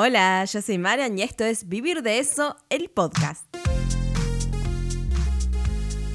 Hola, 0.00 0.44
yo 0.44 0.62
soy 0.62 0.78
Marian 0.78 1.18
y 1.18 1.22
esto 1.22 1.44
es 1.44 1.68
Vivir 1.68 2.04
de 2.04 2.20
eso, 2.20 2.56
el 2.70 2.88
podcast. 2.88 3.44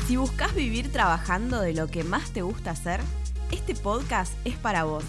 Si 0.08 0.16
buscas 0.16 0.56
vivir 0.56 0.90
trabajando 0.90 1.60
de 1.60 1.74
lo 1.74 1.88
que 1.88 2.06
más 2.06 2.32
te 2.32 2.44
gusta 2.44 2.72
hacer, 2.72 3.02
este 3.52 3.76
podcast 3.76 4.32
es 4.46 4.56
para 4.56 4.86
vos. 4.86 5.04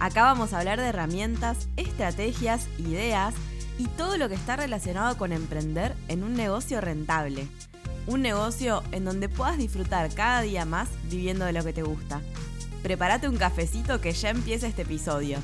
Acá 0.00 0.24
vamos 0.24 0.52
a 0.52 0.58
hablar 0.58 0.80
de 0.80 0.88
herramientas, 0.88 1.68
estrategias, 1.76 2.66
ideas 2.78 3.36
y 3.78 3.86
todo 3.86 4.16
lo 4.16 4.28
que 4.28 4.34
está 4.34 4.56
relacionado 4.56 5.16
con 5.16 5.30
emprender 5.30 5.94
en 6.08 6.24
un 6.24 6.34
negocio 6.34 6.80
rentable. 6.80 7.46
Un 8.08 8.22
negocio 8.22 8.82
en 8.90 9.04
donde 9.04 9.28
puedas 9.28 9.58
disfrutar 9.58 10.12
cada 10.12 10.40
día 10.40 10.64
más 10.64 10.88
viviendo 11.04 11.44
de 11.44 11.52
lo 11.52 11.62
que 11.62 11.72
te 11.72 11.84
gusta. 11.84 12.20
Prepárate 12.82 13.28
un 13.28 13.36
cafecito 13.36 14.00
que 14.00 14.12
ya 14.12 14.30
empieza 14.30 14.66
este 14.66 14.82
episodio. 14.82 15.38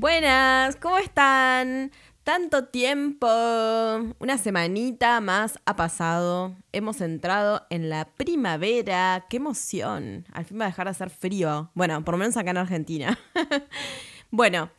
Buenas, 0.00 0.76
¿cómo 0.76 0.96
están? 0.96 1.92
Tanto 2.24 2.68
tiempo, 2.68 3.26
una 3.26 4.38
semanita 4.38 5.20
más 5.20 5.58
ha 5.66 5.76
pasado, 5.76 6.56
hemos 6.72 7.02
entrado 7.02 7.66
en 7.68 7.90
la 7.90 8.06
primavera, 8.14 9.26
qué 9.28 9.36
emoción, 9.36 10.24
al 10.32 10.46
fin 10.46 10.58
va 10.58 10.64
a 10.64 10.68
dejar 10.68 10.86
de 10.86 10.92
hacer 10.92 11.10
frío, 11.10 11.70
bueno, 11.74 12.02
por 12.02 12.14
lo 12.14 12.18
menos 12.18 12.38
acá 12.38 12.52
en 12.52 12.56
Argentina. 12.56 13.18
bueno, 14.30 14.70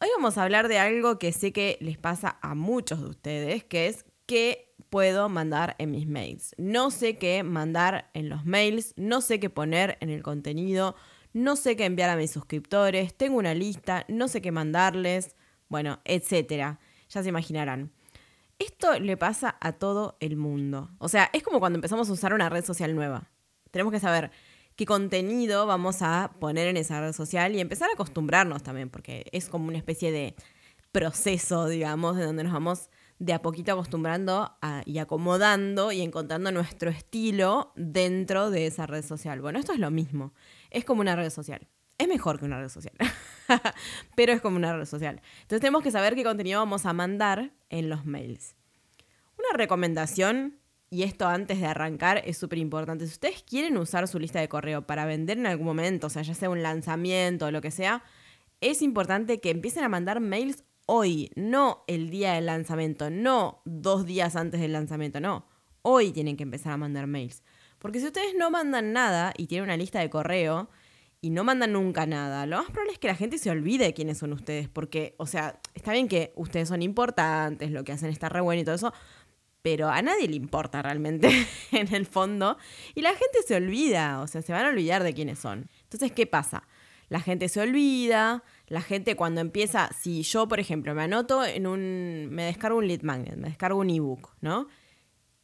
hoy 0.00 0.08
vamos 0.16 0.38
a 0.38 0.44
hablar 0.44 0.66
de 0.66 0.78
algo 0.78 1.18
que 1.18 1.32
sé 1.32 1.52
que 1.52 1.76
les 1.82 1.98
pasa 1.98 2.38
a 2.40 2.54
muchos 2.54 3.02
de 3.02 3.08
ustedes, 3.10 3.64
que 3.64 3.86
es 3.86 4.06
qué 4.24 4.72
puedo 4.88 5.28
mandar 5.28 5.76
en 5.78 5.90
mis 5.90 6.06
mails. 6.06 6.54
No 6.56 6.90
sé 6.90 7.18
qué 7.18 7.42
mandar 7.42 8.08
en 8.14 8.30
los 8.30 8.46
mails, 8.46 8.94
no 8.96 9.20
sé 9.20 9.40
qué 9.40 9.50
poner 9.50 9.98
en 10.00 10.08
el 10.08 10.22
contenido, 10.22 10.96
no 11.32 11.56
sé 11.56 11.76
qué 11.76 11.84
enviar 11.84 12.10
a 12.10 12.16
mis 12.16 12.30
suscriptores, 12.30 13.14
tengo 13.14 13.38
una 13.38 13.54
lista, 13.54 14.04
no 14.08 14.28
sé 14.28 14.42
qué 14.42 14.52
mandarles, 14.52 15.36
bueno, 15.68 16.00
etcétera. 16.04 16.80
Ya 17.08 17.22
se 17.22 17.28
imaginarán. 17.28 17.92
Esto 18.58 18.98
le 18.98 19.16
pasa 19.16 19.56
a 19.60 19.72
todo 19.72 20.16
el 20.20 20.36
mundo. 20.36 20.90
O 20.98 21.08
sea, 21.08 21.30
es 21.32 21.42
como 21.42 21.60
cuando 21.60 21.78
empezamos 21.78 22.10
a 22.10 22.12
usar 22.12 22.34
una 22.34 22.48
red 22.48 22.64
social 22.64 22.94
nueva. 22.94 23.30
Tenemos 23.70 23.92
que 23.92 24.00
saber 24.00 24.30
qué 24.76 24.84
contenido 24.84 25.66
vamos 25.66 26.02
a 26.02 26.32
poner 26.40 26.68
en 26.68 26.76
esa 26.76 27.00
red 27.00 27.12
social 27.12 27.54
y 27.54 27.60
empezar 27.60 27.88
a 27.90 27.94
acostumbrarnos 27.94 28.62
también, 28.62 28.90
porque 28.90 29.26
es 29.32 29.48
como 29.48 29.68
una 29.68 29.78
especie 29.78 30.12
de 30.12 30.34
proceso, 30.92 31.68
digamos, 31.68 32.16
de 32.16 32.24
donde 32.24 32.44
nos 32.44 32.52
vamos 32.52 32.90
de 33.20 33.34
a 33.34 33.42
poquito 33.42 33.72
acostumbrando 33.72 34.56
y 34.86 34.98
acomodando 34.98 35.92
y 35.92 36.00
encontrando 36.00 36.50
nuestro 36.50 36.90
estilo 36.90 37.70
dentro 37.76 38.50
de 38.50 38.66
esa 38.66 38.86
red 38.86 39.04
social. 39.04 39.42
Bueno, 39.42 39.58
esto 39.58 39.72
es 39.72 39.78
lo 39.78 39.90
mismo. 39.90 40.32
Es 40.70 40.86
como 40.86 41.02
una 41.02 41.14
red 41.14 41.28
social. 41.28 41.68
Es 41.98 42.08
mejor 42.08 42.38
que 42.38 42.46
una 42.46 42.58
red 42.58 42.70
social, 42.70 42.94
pero 44.16 44.32
es 44.32 44.40
como 44.40 44.56
una 44.56 44.74
red 44.74 44.86
social. 44.86 45.20
Entonces 45.42 45.60
tenemos 45.60 45.82
que 45.82 45.90
saber 45.90 46.14
qué 46.14 46.24
contenido 46.24 46.60
vamos 46.60 46.86
a 46.86 46.94
mandar 46.94 47.52
en 47.68 47.90
los 47.90 48.06
mails. 48.06 48.56
Una 49.38 49.54
recomendación, 49.54 50.58
y 50.88 51.02
esto 51.02 51.28
antes 51.28 51.60
de 51.60 51.66
arrancar 51.66 52.22
es 52.24 52.38
súper 52.38 52.58
importante, 52.58 53.06
si 53.06 53.12
ustedes 53.12 53.42
quieren 53.42 53.76
usar 53.76 54.08
su 54.08 54.18
lista 54.18 54.40
de 54.40 54.48
correo 54.48 54.86
para 54.86 55.04
vender 55.04 55.36
en 55.36 55.46
algún 55.46 55.66
momento, 55.66 56.06
o 56.06 56.10
sea, 56.10 56.22
ya 56.22 56.32
sea 56.32 56.48
un 56.48 56.62
lanzamiento 56.62 57.46
o 57.46 57.50
lo 57.50 57.60
que 57.60 57.70
sea, 57.70 58.02
es 58.62 58.80
importante 58.80 59.40
que 59.40 59.50
empiecen 59.50 59.84
a 59.84 59.90
mandar 59.90 60.20
mails 60.20 60.64
hoy, 60.92 61.30
no 61.36 61.84
el 61.86 62.10
día 62.10 62.32
del 62.32 62.46
lanzamiento, 62.46 63.10
no 63.10 63.62
dos 63.64 64.06
días 64.06 64.34
antes 64.34 64.60
del 64.60 64.72
lanzamiento, 64.72 65.20
no. 65.20 65.46
Hoy 65.82 66.10
tienen 66.10 66.36
que 66.36 66.42
empezar 66.42 66.72
a 66.72 66.76
mandar 66.76 67.06
mails. 67.06 67.44
Porque 67.78 68.00
si 68.00 68.06
ustedes 68.06 68.34
no 68.36 68.50
mandan 68.50 68.92
nada 68.92 69.32
y 69.36 69.46
tienen 69.46 69.64
una 69.64 69.76
lista 69.76 70.00
de 70.00 70.10
correo 70.10 70.68
y 71.20 71.30
no 71.30 71.44
mandan 71.44 71.74
nunca 71.74 72.06
nada, 72.06 72.44
lo 72.44 72.56
más 72.56 72.66
probable 72.66 72.94
es 72.94 72.98
que 72.98 73.06
la 73.06 73.14
gente 73.14 73.38
se 73.38 73.50
olvide 73.50 73.84
de 73.84 73.94
quiénes 73.94 74.18
son 74.18 74.32
ustedes. 74.32 74.68
Porque, 74.68 75.14
o 75.18 75.26
sea, 75.26 75.60
está 75.74 75.92
bien 75.92 76.08
que 76.08 76.32
ustedes 76.34 76.68
son 76.68 76.82
importantes, 76.82 77.70
lo 77.70 77.84
que 77.84 77.92
hacen 77.92 78.10
está 78.10 78.28
re 78.28 78.40
bueno 78.40 78.62
y 78.62 78.64
todo 78.64 78.74
eso, 78.74 78.92
pero 79.62 79.90
a 79.90 80.02
nadie 80.02 80.26
le 80.26 80.34
importa 80.34 80.82
realmente 80.82 81.30
en 81.70 81.94
el 81.94 82.04
fondo. 82.04 82.58
Y 82.96 83.02
la 83.02 83.10
gente 83.10 83.42
se 83.46 83.54
olvida, 83.54 84.20
o 84.22 84.26
sea, 84.26 84.42
se 84.42 84.52
van 84.52 84.66
a 84.66 84.70
olvidar 84.70 85.04
de 85.04 85.14
quiénes 85.14 85.38
son. 85.38 85.70
Entonces, 85.84 86.10
¿qué 86.10 86.26
pasa? 86.26 86.64
La 87.10 87.20
gente 87.20 87.48
se 87.48 87.60
olvida, 87.60 88.44
la 88.68 88.80
gente 88.80 89.16
cuando 89.16 89.40
empieza, 89.40 89.90
si 90.00 90.22
yo, 90.22 90.46
por 90.46 90.60
ejemplo, 90.60 90.94
me 90.94 91.02
anoto 91.02 91.44
en 91.44 91.66
un, 91.66 92.28
me 92.30 92.44
descargo 92.44 92.78
un 92.78 92.86
lead 92.86 93.02
magnet, 93.02 93.36
me 93.36 93.48
descargo 93.48 93.80
un 93.80 93.90
ebook, 93.90 94.30
¿no? 94.40 94.68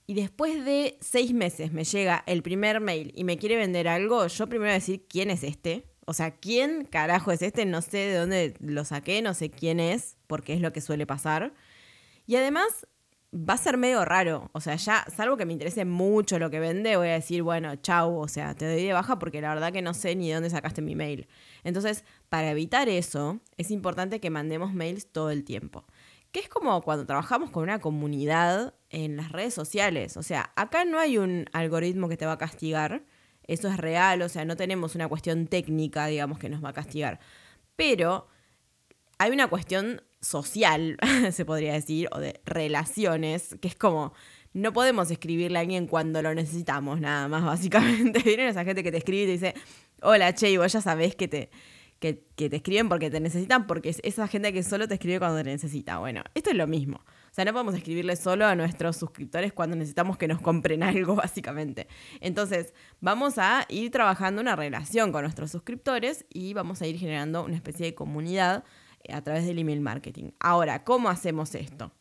Y 0.06 0.14
después 0.14 0.64
de 0.64 0.96
seis 1.00 1.34
meses 1.34 1.72
me 1.72 1.82
llega 1.82 2.22
el 2.26 2.44
primer 2.44 2.80
mail 2.80 3.12
y 3.16 3.24
me 3.24 3.36
quiere 3.36 3.56
vender 3.56 3.88
algo, 3.88 4.28
yo 4.28 4.46
primero 4.46 4.68
voy 4.68 4.70
a 4.70 4.74
decir 4.74 5.06
quién 5.08 5.28
es 5.28 5.42
este. 5.42 5.90
O 6.06 6.14
sea, 6.14 6.36
¿quién 6.36 6.84
carajo 6.84 7.32
es 7.32 7.42
este? 7.42 7.64
No 7.66 7.82
sé 7.82 7.98
de 7.98 8.14
dónde 8.14 8.54
lo 8.60 8.84
saqué, 8.84 9.20
no 9.20 9.34
sé 9.34 9.50
quién 9.50 9.80
es, 9.80 10.16
porque 10.28 10.54
es 10.54 10.60
lo 10.60 10.72
que 10.72 10.80
suele 10.80 11.04
pasar. 11.04 11.52
Y 12.26 12.36
además, 12.36 12.86
va 13.36 13.54
a 13.54 13.58
ser 13.58 13.76
medio 13.76 14.04
raro. 14.04 14.50
O 14.52 14.60
sea, 14.60 14.76
ya, 14.76 15.04
salvo 15.14 15.36
que 15.36 15.44
me 15.44 15.52
interese 15.52 15.84
mucho 15.84 16.38
lo 16.38 16.50
que 16.50 16.60
vende, 16.60 16.96
voy 16.96 17.08
a 17.08 17.12
decir, 17.12 17.42
bueno, 17.42 17.76
chau, 17.76 18.18
o 18.18 18.28
sea, 18.28 18.54
te 18.54 18.66
doy 18.66 18.84
de 18.84 18.92
baja 18.92 19.18
porque 19.18 19.40
la 19.40 19.54
verdad 19.54 19.72
que 19.72 19.82
no 19.82 19.94
sé 19.94 20.16
ni 20.16 20.28
de 20.28 20.34
dónde 20.34 20.50
sacaste 20.50 20.82
mi 20.82 20.94
mail. 20.94 21.28
Entonces, 21.64 22.04
para 22.28 22.50
evitar 22.50 22.88
eso, 22.88 23.40
es 23.56 23.70
importante 23.70 24.20
que 24.20 24.30
mandemos 24.30 24.72
mails 24.72 25.06
todo 25.12 25.30
el 25.30 25.44
tiempo. 25.44 25.84
Que 26.32 26.40
es 26.40 26.48
como 26.48 26.80
cuando 26.82 27.06
trabajamos 27.06 27.50
con 27.50 27.62
una 27.62 27.78
comunidad 27.80 28.74
en 28.90 29.16
las 29.16 29.32
redes 29.32 29.54
sociales. 29.54 30.16
O 30.16 30.22
sea, 30.22 30.52
acá 30.56 30.84
no 30.84 30.98
hay 30.98 31.18
un 31.18 31.46
algoritmo 31.52 32.08
que 32.08 32.16
te 32.16 32.26
va 32.26 32.32
a 32.32 32.38
castigar. 32.38 33.04
Eso 33.44 33.68
es 33.68 33.76
real, 33.76 34.22
o 34.22 34.28
sea, 34.28 34.44
no 34.44 34.56
tenemos 34.56 34.94
una 34.94 35.08
cuestión 35.08 35.46
técnica, 35.46 36.06
digamos, 36.06 36.38
que 36.38 36.48
nos 36.48 36.64
va 36.64 36.70
a 36.70 36.72
castigar. 36.72 37.20
Pero 37.76 38.26
hay 39.18 39.30
una 39.30 39.48
cuestión 39.48 40.02
social, 40.20 40.96
se 41.32 41.44
podría 41.44 41.72
decir, 41.72 42.08
o 42.12 42.18
de 42.18 42.40
relaciones, 42.44 43.56
que 43.60 43.68
es 43.68 43.76
como, 43.76 44.12
no 44.52 44.72
podemos 44.72 45.10
escribirle 45.10 45.58
a 45.58 45.60
alguien 45.60 45.86
cuando 45.86 46.22
lo 46.22 46.34
necesitamos, 46.34 47.00
nada 47.00 47.28
más, 47.28 47.44
básicamente. 47.44 48.20
Vienen 48.20 48.48
esa 48.48 48.64
gente 48.64 48.82
que 48.82 48.90
te 48.90 48.98
escribe 48.98 49.24
y 49.24 49.26
te 49.26 49.32
dice, 49.32 49.54
hola, 50.02 50.34
che, 50.34 50.50
y 50.50 50.56
vos 50.56 50.72
ya 50.72 50.80
sabés 50.80 51.14
que 51.14 51.28
te, 51.28 51.50
que, 51.98 52.14
te 52.36 52.56
escriben 52.56 52.88
porque 52.88 53.10
te 53.10 53.20
necesitan, 53.20 53.66
porque 53.66 53.88
es 53.88 54.00
esa 54.04 54.28
gente 54.28 54.52
que 54.52 54.62
solo 54.62 54.86
te 54.86 54.94
escribe 54.94 55.18
cuando 55.18 55.38
te 55.38 55.44
necesita. 55.44 55.98
Bueno, 55.98 56.22
esto 56.34 56.50
es 56.50 56.56
lo 56.56 56.66
mismo. 56.66 56.98
O 56.98 57.34
sea, 57.36 57.44
no 57.44 57.52
podemos 57.52 57.74
escribirle 57.74 58.16
solo 58.16 58.46
a 58.46 58.54
nuestros 58.54 58.96
suscriptores 58.96 59.52
cuando 59.52 59.76
necesitamos 59.76 60.16
que 60.16 60.28
nos 60.28 60.40
compren 60.40 60.82
algo, 60.82 61.14
básicamente. 61.14 61.86
Entonces, 62.20 62.74
vamos 63.00 63.38
a 63.38 63.66
ir 63.68 63.90
trabajando 63.90 64.40
una 64.40 64.56
relación 64.56 65.12
con 65.12 65.22
nuestros 65.22 65.50
suscriptores 65.50 66.24
y 66.30 66.54
vamos 66.54 66.82
a 66.82 66.86
ir 66.86 66.98
generando 66.98 67.44
una 67.44 67.56
especie 67.56 67.86
de 67.86 67.94
comunidad 67.94 68.64
a 69.12 69.22
través 69.22 69.46
del 69.46 69.58
email 69.58 69.80
marketing. 69.80 70.30
Ahora, 70.40 70.84
¿cómo 70.84 71.08
hacemos 71.08 71.54
esto? 71.54 71.92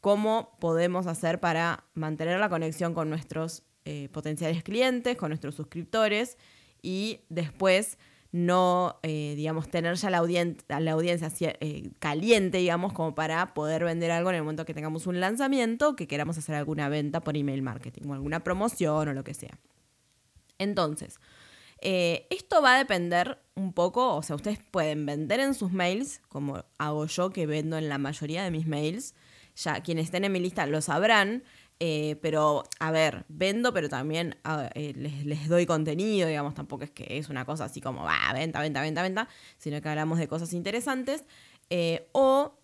¿Cómo 0.00 0.56
podemos 0.60 1.06
hacer 1.06 1.40
para 1.40 1.84
mantener 1.94 2.40
la 2.40 2.48
conexión 2.48 2.94
con 2.94 3.08
nuestros 3.08 3.62
eh, 3.84 4.08
potenciales 4.12 4.62
clientes, 4.62 5.16
con 5.16 5.30
nuestros 5.30 5.54
suscriptores 5.54 6.38
y 6.82 7.20
después 7.28 7.98
no, 8.32 8.98
eh, 9.02 9.34
digamos, 9.36 9.68
tener 9.68 9.94
ya 9.96 10.08
la, 10.08 10.18
audiencia 10.18 11.30
eh, 11.60 11.90
caliente, 11.98 12.58
digamos, 12.58 12.94
como 12.94 13.14
para 13.14 13.52
poder 13.52 13.84
vender 13.84 14.10
algo 14.10 14.30
en 14.30 14.36
el 14.36 14.42
momento 14.42 14.64
que 14.64 14.72
tengamos 14.72 15.06
un 15.06 15.20
lanzamiento, 15.20 15.96
que 15.96 16.08
queramos 16.08 16.38
hacer 16.38 16.54
alguna 16.54 16.88
venta 16.88 17.20
por 17.20 17.36
email 17.36 17.60
marketing 17.60 18.08
o 18.08 18.14
alguna 18.14 18.40
promoción 18.40 19.08
o 19.08 19.12
lo 19.12 19.22
que 19.22 19.34
sea. 19.34 19.58
Entonces, 20.58 21.20
eh, 21.82 22.26
esto 22.30 22.62
va 22.62 22.76
a 22.76 22.78
depender 22.78 23.38
un 23.54 23.72
poco, 23.72 24.14
o 24.14 24.22
sea, 24.22 24.36
ustedes 24.36 24.60
pueden 24.70 25.04
vender 25.04 25.40
en 25.40 25.52
sus 25.52 25.72
mails, 25.72 26.20
como 26.28 26.64
hago 26.78 27.06
yo 27.06 27.30
que 27.30 27.46
vendo 27.46 27.76
en 27.76 27.88
la 27.88 27.98
mayoría 27.98 28.44
de 28.44 28.50
mis 28.50 28.66
mails. 28.66 29.14
Ya 29.56 29.82
quienes 29.82 30.06
estén 30.06 30.24
en 30.24 30.32
mi 30.32 30.40
lista 30.40 30.64
lo 30.66 30.80
sabrán, 30.80 31.42
eh, 31.80 32.16
pero 32.22 32.62
a 32.78 32.90
ver, 32.92 33.26
vendo, 33.28 33.72
pero 33.74 33.88
también 33.88 34.36
eh, 34.74 34.94
les, 34.94 35.48
doy 35.48 35.66
contenido, 35.66 36.28
digamos, 36.28 36.54
tampoco 36.54 36.84
es 36.84 36.90
que 36.90 37.18
es 37.18 37.28
una 37.28 37.44
cosa 37.44 37.64
así 37.64 37.80
como, 37.80 38.04
va, 38.04 38.32
venta, 38.32 38.60
venta, 38.60 38.80
venta, 38.80 39.02
venta, 39.02 39.28
sino 39.58 39.82
que 39.82 39.88
hablamos 39.88 40.18
de 40.18 40.28
cosas 40.28 40.52
interesantes. 40.52 41.24
o 42.12 42.54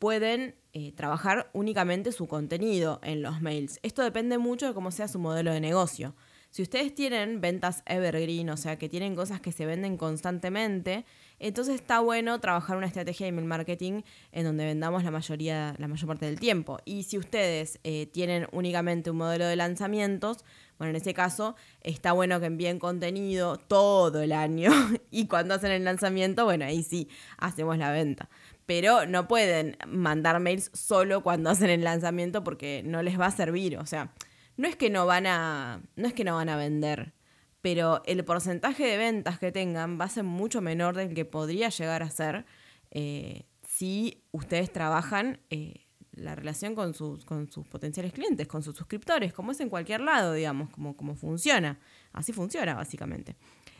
pueden 0.00 0.56
trabajar 0.96 1.48
únicamente 1.52 2.10
su 2.12 2.26
contenido 2.26 3.00
en 3.04 3.22
los 3.22 3.40
mails. 3.40 3.78
Esto 3.82 4.02
depende 4.02 4.36
mucho 4.38 4.66
de 4.66 4.74
cómo 4.74 4.90
sea 4.90 5.06
su 5.06 5.18
modelo 5.18 5.52
de 5.52 5.60
negocio. 5.60 6.14
Si 6.54 6.62
ustedes 6.62 6.94
tienen 6.94 7.40
ventas 7.40 7.82
evergreen, 7.84 8.48
o 8.48 8.56
sea, 8.56 8.78
que 8.78 8.88
tienen 8.88 9.16
cosas 9.16 9.40
que 9.40 9.50
se 9.50 9.66
venden 9.66 9.96
constantemente, 9.96 11.04
entonces 11.40 11.74
está 11.74 11.98
bueno 11.98 12.38
trabajar 12.38 12.76
una 12.76 12.86
estrategia 12.86 13.24
de 13.24 13.30
email 13.30 13.48
marketing 13.48 14.02
en 14.30 14.44
donde 14.44 14.64
vendamos 14.64 15.02
la 15.02 15.10
mayoría, 15.10 15.74
la 15.78 15.88
mayor 15.88 16.06
parte 16.06 16.26
del 16.26 16.38
tiempo. 16.38 16.78
Y 16.84 17.02
si 17.02 17.18
ustedes 17.18 17.80
eh, 17.82 18.06
tienen 18.06 18.46
únicamente 18.52 19.10
un 19.10 19.16
modelo 19.16 19.46
de 19.46 19.56
lanzamientos, 19.56 20.44
bueno, 20.78 20.90
en 20.90 20.96
ese 20.96 21.12
caso 21.12 21.56
está 21.80 22.12
bueno 22.12 22.38
que 22.38 22.46
envíen 22.46 22.78
contenido 22.78 23.56
todo 23.56 24.22
el 24.22 24.30
año 24.30 24.70
y 25.10 25.26
cuando 25.26 25.54
hacen 25.54 25.72
el 25.72 25.82
lanzamiento, 25.82 26.44
bueno, 26.44 26.66
ahí 26.66 26.84
sí 26.84 27.08
hacemos 27.36 27.78
la 27.78 27.90
venta. 27.90 28.30
Pero 28.64 29.06
no 29.06 29.26
pueden 29.26 29.76
mandar 29.88 30.38
mails 30.38 30.70
solo 30.72 31.20
cuando 31.24 31.50
hacen 31.50 31.70
el 31.70 31.82
lanzamiento 31.82 32.44
porque 32.44 32.82
no 32.86 33.02
les 33.02 33.18
va 33.18 33.26
a 33.26 33.32
servir. 33.32 33.76
O 33.78 33.86
sea, 33.86 34.12
no 34.56 34.68
es 34.68 34.76
que 34.76 34.90
no 34.90 35.06
van 35.06 35.26
a, 35.26 35.82
no 35.96 36.06
es 36.06 36.14
que 36.14 36.24
no 36.24 36.36
van 36.36 36.48
a 36.48 36.56
vender, 36.56 37.12
pero 37.60 38.02
el 38.06 38.24
porcentaje 38.24 38.86
de 38.86 38.96
ventas 38.96 39.38
que 39.38 39.52
tengan 39.52 39.98
va 39.98 40.04
a 40.04 40.08
ser 40.08 40.24
mucho 40.24 40.60
menor 40.60 40.96
del 40.96 41.14
que 41.14 41.24
podría 41.24 41.70
llegar 41.70 42.02
a 42.02 42.10
ser 42.10 42.44
eh, 42.90 43.46
si 43.66 44.22
ustedes 44.32 44.72
trabajan 44.72 45.40
eh, 45.50 45.86
la 46.12 46.34
relación 46.34 46.74
con 46.74 46.94
sus, 46.94 47.24
con 47.24 47.50
sus 47.50 47.66
potenciales 47.66 48.12
clientes, 48.12 48.46
con 48.46 48.62
sus 48.62 48.76
suscriptores, 48.76 49.32
como 49.32 49.52
es 49.52 49.60
en 49.60 49.68
cualquier 49.68 50.00
lado, 50.00 50.32
digamos, 50.32 50.70
como, 50.70 50.96
como 50.96 51.16
funciona. 51.16 51.80
Así 52.12 52.32
funciona, 52.32 52.74
básicamente. 52.74 53.36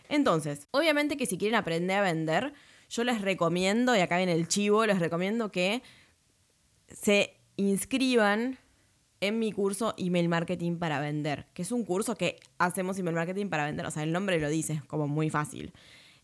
Entonces, 0.08 0.66
obviamente 0.72 1.16
que 1.16 1.26
si 1.26 1.38
quieren 1.38 1.56
aprender 1.56 1.98
a 1.98 2.02
vender, 2.02 2.52
yo 2.88 3.04
les 3.04 3.20
recomiendo, 3.20 3.96
y 3.96 4.00
acá 4.00 4.16
viene 4.16 4.32
el 4.32 4.48
chivo, 4.48 4.86
les 4.86 4.98
recomiendo 4.98 5.50
que 5.50 5.82
se 6.88 7.36
inscriban 7.56 8.58
en 9.26 9.38
mi 9.38 9.52
curso 9.52 9.94
Email 9.96 10.28
Marketing 10.28 10.76
para 10.76 11.00
Vender, 11.00 11.46
que 11.54 11.62
es 11.62 11.72
un 11.72 11.84
curso 11.84 12.14
que 12.16 12.38
hacemos 12.58 12.98
email 12.98 13.16
marketing 13.16 13.48
para 13.48 13.64
vender, 13.64 13.86
o 13.86 13.90
sea, 13.90 14.02
el 14.02 14.12
nombre 14.12 14.38
lo 14.38 14.48
dice, 14.48 14.82
como 14.86 15.08
muy 15.08 15.30
fácil. 15.30 15.72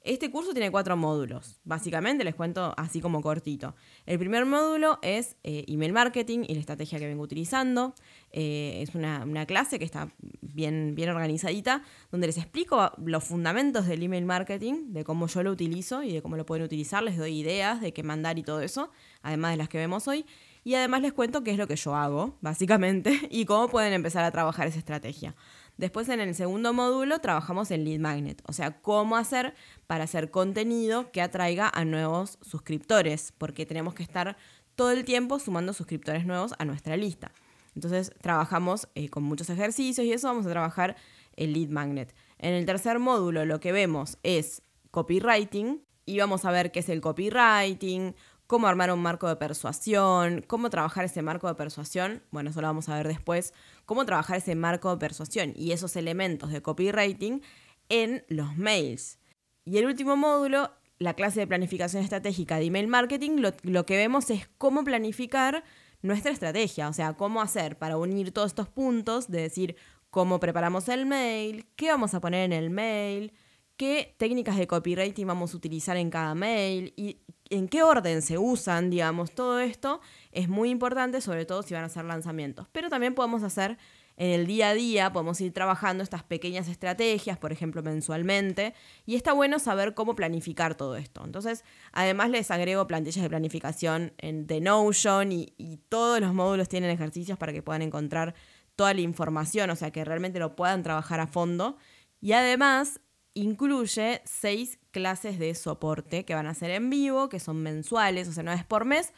Este 0.02 0.30
curso 0.30 0.52
tiene 0.52 0.70
cuatro 0.70 0.96
módulos. 0.96 1.60
Básicamente 1.64 2.24
les 2.24 2.34
cuento 2.34 2.72
así 2.78 3.02
como 3.02 3.20
cortito. 3.20 3.74
El 4.06 4.18
primer 4.18 4.46
módulo 4.46 4.98
es 5.02 5.36
eh, 5.44 5.66
email 5.68 5.92
marketing 5.92 6.44
y 6.48 6.54
la 6.54 6.60
estrategia 6.60 6.98
que 6.98 7.06
vengo 7.06 7.22
utilizando. 7.22 7.94
Eh, 8.32 8.78
es 8.80 8.94
una, 8.94 9.44
clase 9.44 9.78
que 9.78 9.84
está 9.84 10.10
bien, 10.40 10.94
bien 10.94 11.10
organizadita, 11.10 11.82
donde 12.10 12.28
les 12.28 12.38
explico 12.38 12.92
los 13.04 13.24
fundamentos 13.24 13.86
del 13.86 14.02
email 14.02 14.24
marketing, 14.24 14.92
de 14.92 15.04
cómo 15.04 15.26
yo 15.26 15.42
lo 15.42 15.50
utilizo 15.50 16.02
y 16.02 16.12
de 16.12 16.22
cómo 16.22 16.36
lo 16.36 16.46
pueden 16.46 16.64
utilizar. 16.64 17.02
Les 17.02 17.18
doy 17.18 17.38
ideas 17.38 17.82
de 17.82 17.92
qué 17.92 18.02
mandar 18.02 18.38
y 18.38 18.42
todo 18.42 18.62
eso, 18.62 18.90
además 19.20 19.50
de 19.50 19.58
las 19.58 19.68
que 19.68 19.76
vemos 19.76 20.08
hoy. 20.08 20.24
Y 20.62 20.74
además 20.74 21.02
les 21.02 21.12
cuento 21.12 21.42
qué 21.42 21.52
es 21.52 21.58
lo 21.58 21.66
que 21.66 21.76
yo 21.76 21.94
hago, 21.94 22.36
básicamente, 22.40 23.18
y 23.30 23.44
cómo 23.44 23.68
pueden 23.68 23.92
empezar 23.92 24.24
a 24.24 24.30
trabajar 24.30 24.66
esa 24.66 24.78
estrategia. 24.78 25.34
Después 25.76 26.08
en 26.10 26.20
el 26.20 26.34
segundo 26.34 26.74
módulo 26.74 27.20
trabajamos 27.20 27.70
en 27.70 27.84
lead 27.84 28.00
magnet, 28.00 28.42
o 28.46 28.52
sea, 28.52 28.82
cómo 28.82 29.16
hacer 29.16 29.54
para 29.86 30.04
hacer 30.04 30.30
contenido 30.30 31.10
que 31.10 31.22
atraiga 31.22 31.70
a 31.72 31.84
nuevos 31.86 32.38
suscriptores, 32.42 33.32
porque 33.38 33.64
tenemos 33.64 33.94
que 33.94 34.02
estar 34.02 34.36
todo 34.74 34.90
el 34.90 35.04
tiempo 35.04 35.38
sumando 35.38 35.72
suscriptores 35.72 36.26
nuevos 36.26 36.54
a 36.58 36.64
nuestra 36.66 36.96
lista. 36.96 37.32
Entonces 37.74 38.12
trabajamos 38.20 38.88
eh, 38.94 39.08
con 39.08 39.22
muchos 39.22 39.48
ejercicios 39.48 40.06
y 40.06 40.12
eso 40.12 40.28
vamos 40.28 40.46
a 40.46 40.50
trabajar 40.50 40.96
el 41.36 41.52
lead 41.54 41.70
magnet. 41.70 42.14
En 42.38 42.54
el 42.54 42.66
tercer 42.66 42.98
módulo 42.98 43.44
lo 43.44 43.60
que 43.60 43.72
vemos 43.72 44.18
es 44.22 44.62
copywriting 44.90 45.82
y 46.04 46.18
vamos 46.18 46.44
a 46.44 46.50
ver 46.50 46.72
qué 46.72 46.80
es 46.80 46.88
el 46.88 47.00
copywriting, 47.00 48.14
cómo 48.50 48.66
armar 48.66 48.90
un 48.90 49.00
marco 49.00 49.28
de 49.28 49.36
persuasión, 49.36 50.44
cómo 50.44 50.70
trabajar 50.70 51.04
ese 51.04 51.22
marco 51.22 51.46
de 51.46 51.54
persuasión, 51.54 52.24
bueno, 52.32 52.50
eso 52.50 52.60
lo 52.60 52.66
vamos 52.66 52.88
a 52.88 52.96
ver 52.96 53.06
después, 53.06 53.54
cómo 53.86 54.04
trabajar 54.04 54.38
ese 54.38 54.56
marco 54.56 54.90
de 54.90 54.96
persuasión 54.96 55.52
y 55.54 55.70
esos 55.70 55.94
elementos 55.94 56.50
de 56.50 56.60
copywriting 56.60 57.42
en 57.88 58.24
los 58.26 58.56
mails. 58.56 59.20
Y 59.64 59.78
el 59.78 59.86
último 59.86 60.16
módulo, 60.16 60.72
la 60.98 61.14
clase 61.14 61.38
de 61.38 61.46
planificación 61.46 62.02
estratégica 62.02 62.56
de 62.58 62.64
email 62.64 62.88
marketing, 62.88 63.40
lo, 63.62 63.86
que 63.86 63.96
vemos 63.96 64.28
es 64.30 64.48
cómo 64.58 64.82
planificar 64.82 65.62
nuestra 66.02 66.32
estrategia, 66.32 66.88
o 66.88 66.92
sea, 66.92 67.12
cómo 67.12 67.42
hacer 67.42 67.78
para 67.78 67.98
unir 67.98 68.32
todos 68.32 68.48
estos 68.48 68.68
puntos, 68.68 69.30
de 69.30 69.42
decir 69.42 69.76
cómo 70.10 70.40
preparamos 70.40 70.88
el 70.88 71.06
mail, 71.06 71.66
qué 71.76 71.86
vamos 71.90 72.14
a 72.14 72.20
poner 72.20 72.46
en 72.46 72.52
el 72.52 72.70
mail, 72.70 73.32
qué 73.76 74.16
técnicas 74.18 74.56
de 74.56 74.66
copywriting 74.66 75.28
vamos 75.28 75.54
a 75.54 75.56
utilizar 75.56 75.96
en 75.96 76.10
cada 76.10 76.34
mail 76.34 76.92
y 76.96 77.20
en 77.50 77.68
qué 77.68 77.82
orden 77.82 78.22
se 78.22 78.38
usan, 78.38 78.90
digamos, 78.90 79.32
todo 79.32 79.60
esto 79.60 80.00
es 80.32 80.48
muy 80.48 80.70
importante, 80.70 81.20
sobre 81.20 81.44
todo 81.44 81.62
si 81.62 81.74
van 81.74 81.82
a 81.82 81.86
hacer 81.86 82.04
lanzamientos. 82.04 82.68
Pero 82.72 82.88
también 82.88 83.14
podemos 83.14 83.42
hacer 83.42 83.76
en 84.16 84.30
el 84.30 84.46
día 84.46 84.68
a 84.68 84.74
día, 84.74 85.12
podemos 85.12 85.40
ir 85.40 85.52
trabajando 85.52 86.04
estas 86.04 86.22
pequeñas 86.22 86.68
estrategias, 86.68 87.38
por 87.38 87.52
ejemplo, 87.52 87.82
mensualmente, 87.82 88.74
y 89.06 89.16
está 89.16 89.32
bueno 89.32 89.58
saber 89.58 89.94
cómo 89.94 90.14
planificar 90.14 90.74
todo 90.74 90.96
esto. 90.96 91.22
Entonces, 91.24 91.64
además 91.92 92.30
les 92.30 92.50
agrego 92.50 92.86
plantillas 92.86 93.22
de 93.22 93.30
planificación 93.30 94.12
en 94.18 94.46
The 94.46 94.60
Notion 94.60 95.32
y, 95.32 95.54
y 95.56 95.78
todos 95.88 96.20
los 96.20 96.34
módulos 96.34 96.68
tienen 96.68 96.90
ejercicios 96.90 97.38
para 97.38 97.52
que 97.52 97.62
puedan 97.62 97.82
encontrar 97.82 98.34
toda 98.76 98.94
la 98.94 99.00
información, 99.00 99.70
o 99.70 99.76
sea, 99.76 99.90
que 99.90 100.04
realmente 100.04 100.38
lo 100.38 100.54
puedan 100.54 100.82
trabajar 100.82 101.20
a 101.20 101.26
fondo. 101.26 101.78
Y 102.20 102.32
además, 102.32 103.00
incluye 103.34 104.20
seis 104.24 104.78
clases 104.90 105.38
de 105.38 105.54
soporte 105.54 106.24
que 106.24 106.34
van 106.34 106.46
a 106.46 106.54
ser 106.54 106.70
en 106.70 106.90
vivo, 106.90 107.28
que 107.28 107.40
son 107.40 107.62
mensuales, 107.62 108.28
o 108.28 108.32
sea, 108.32 108.42
una 108.42 108.54
vez 108.54 108.64
por 108.64 108.84
mes, 108.84 109.12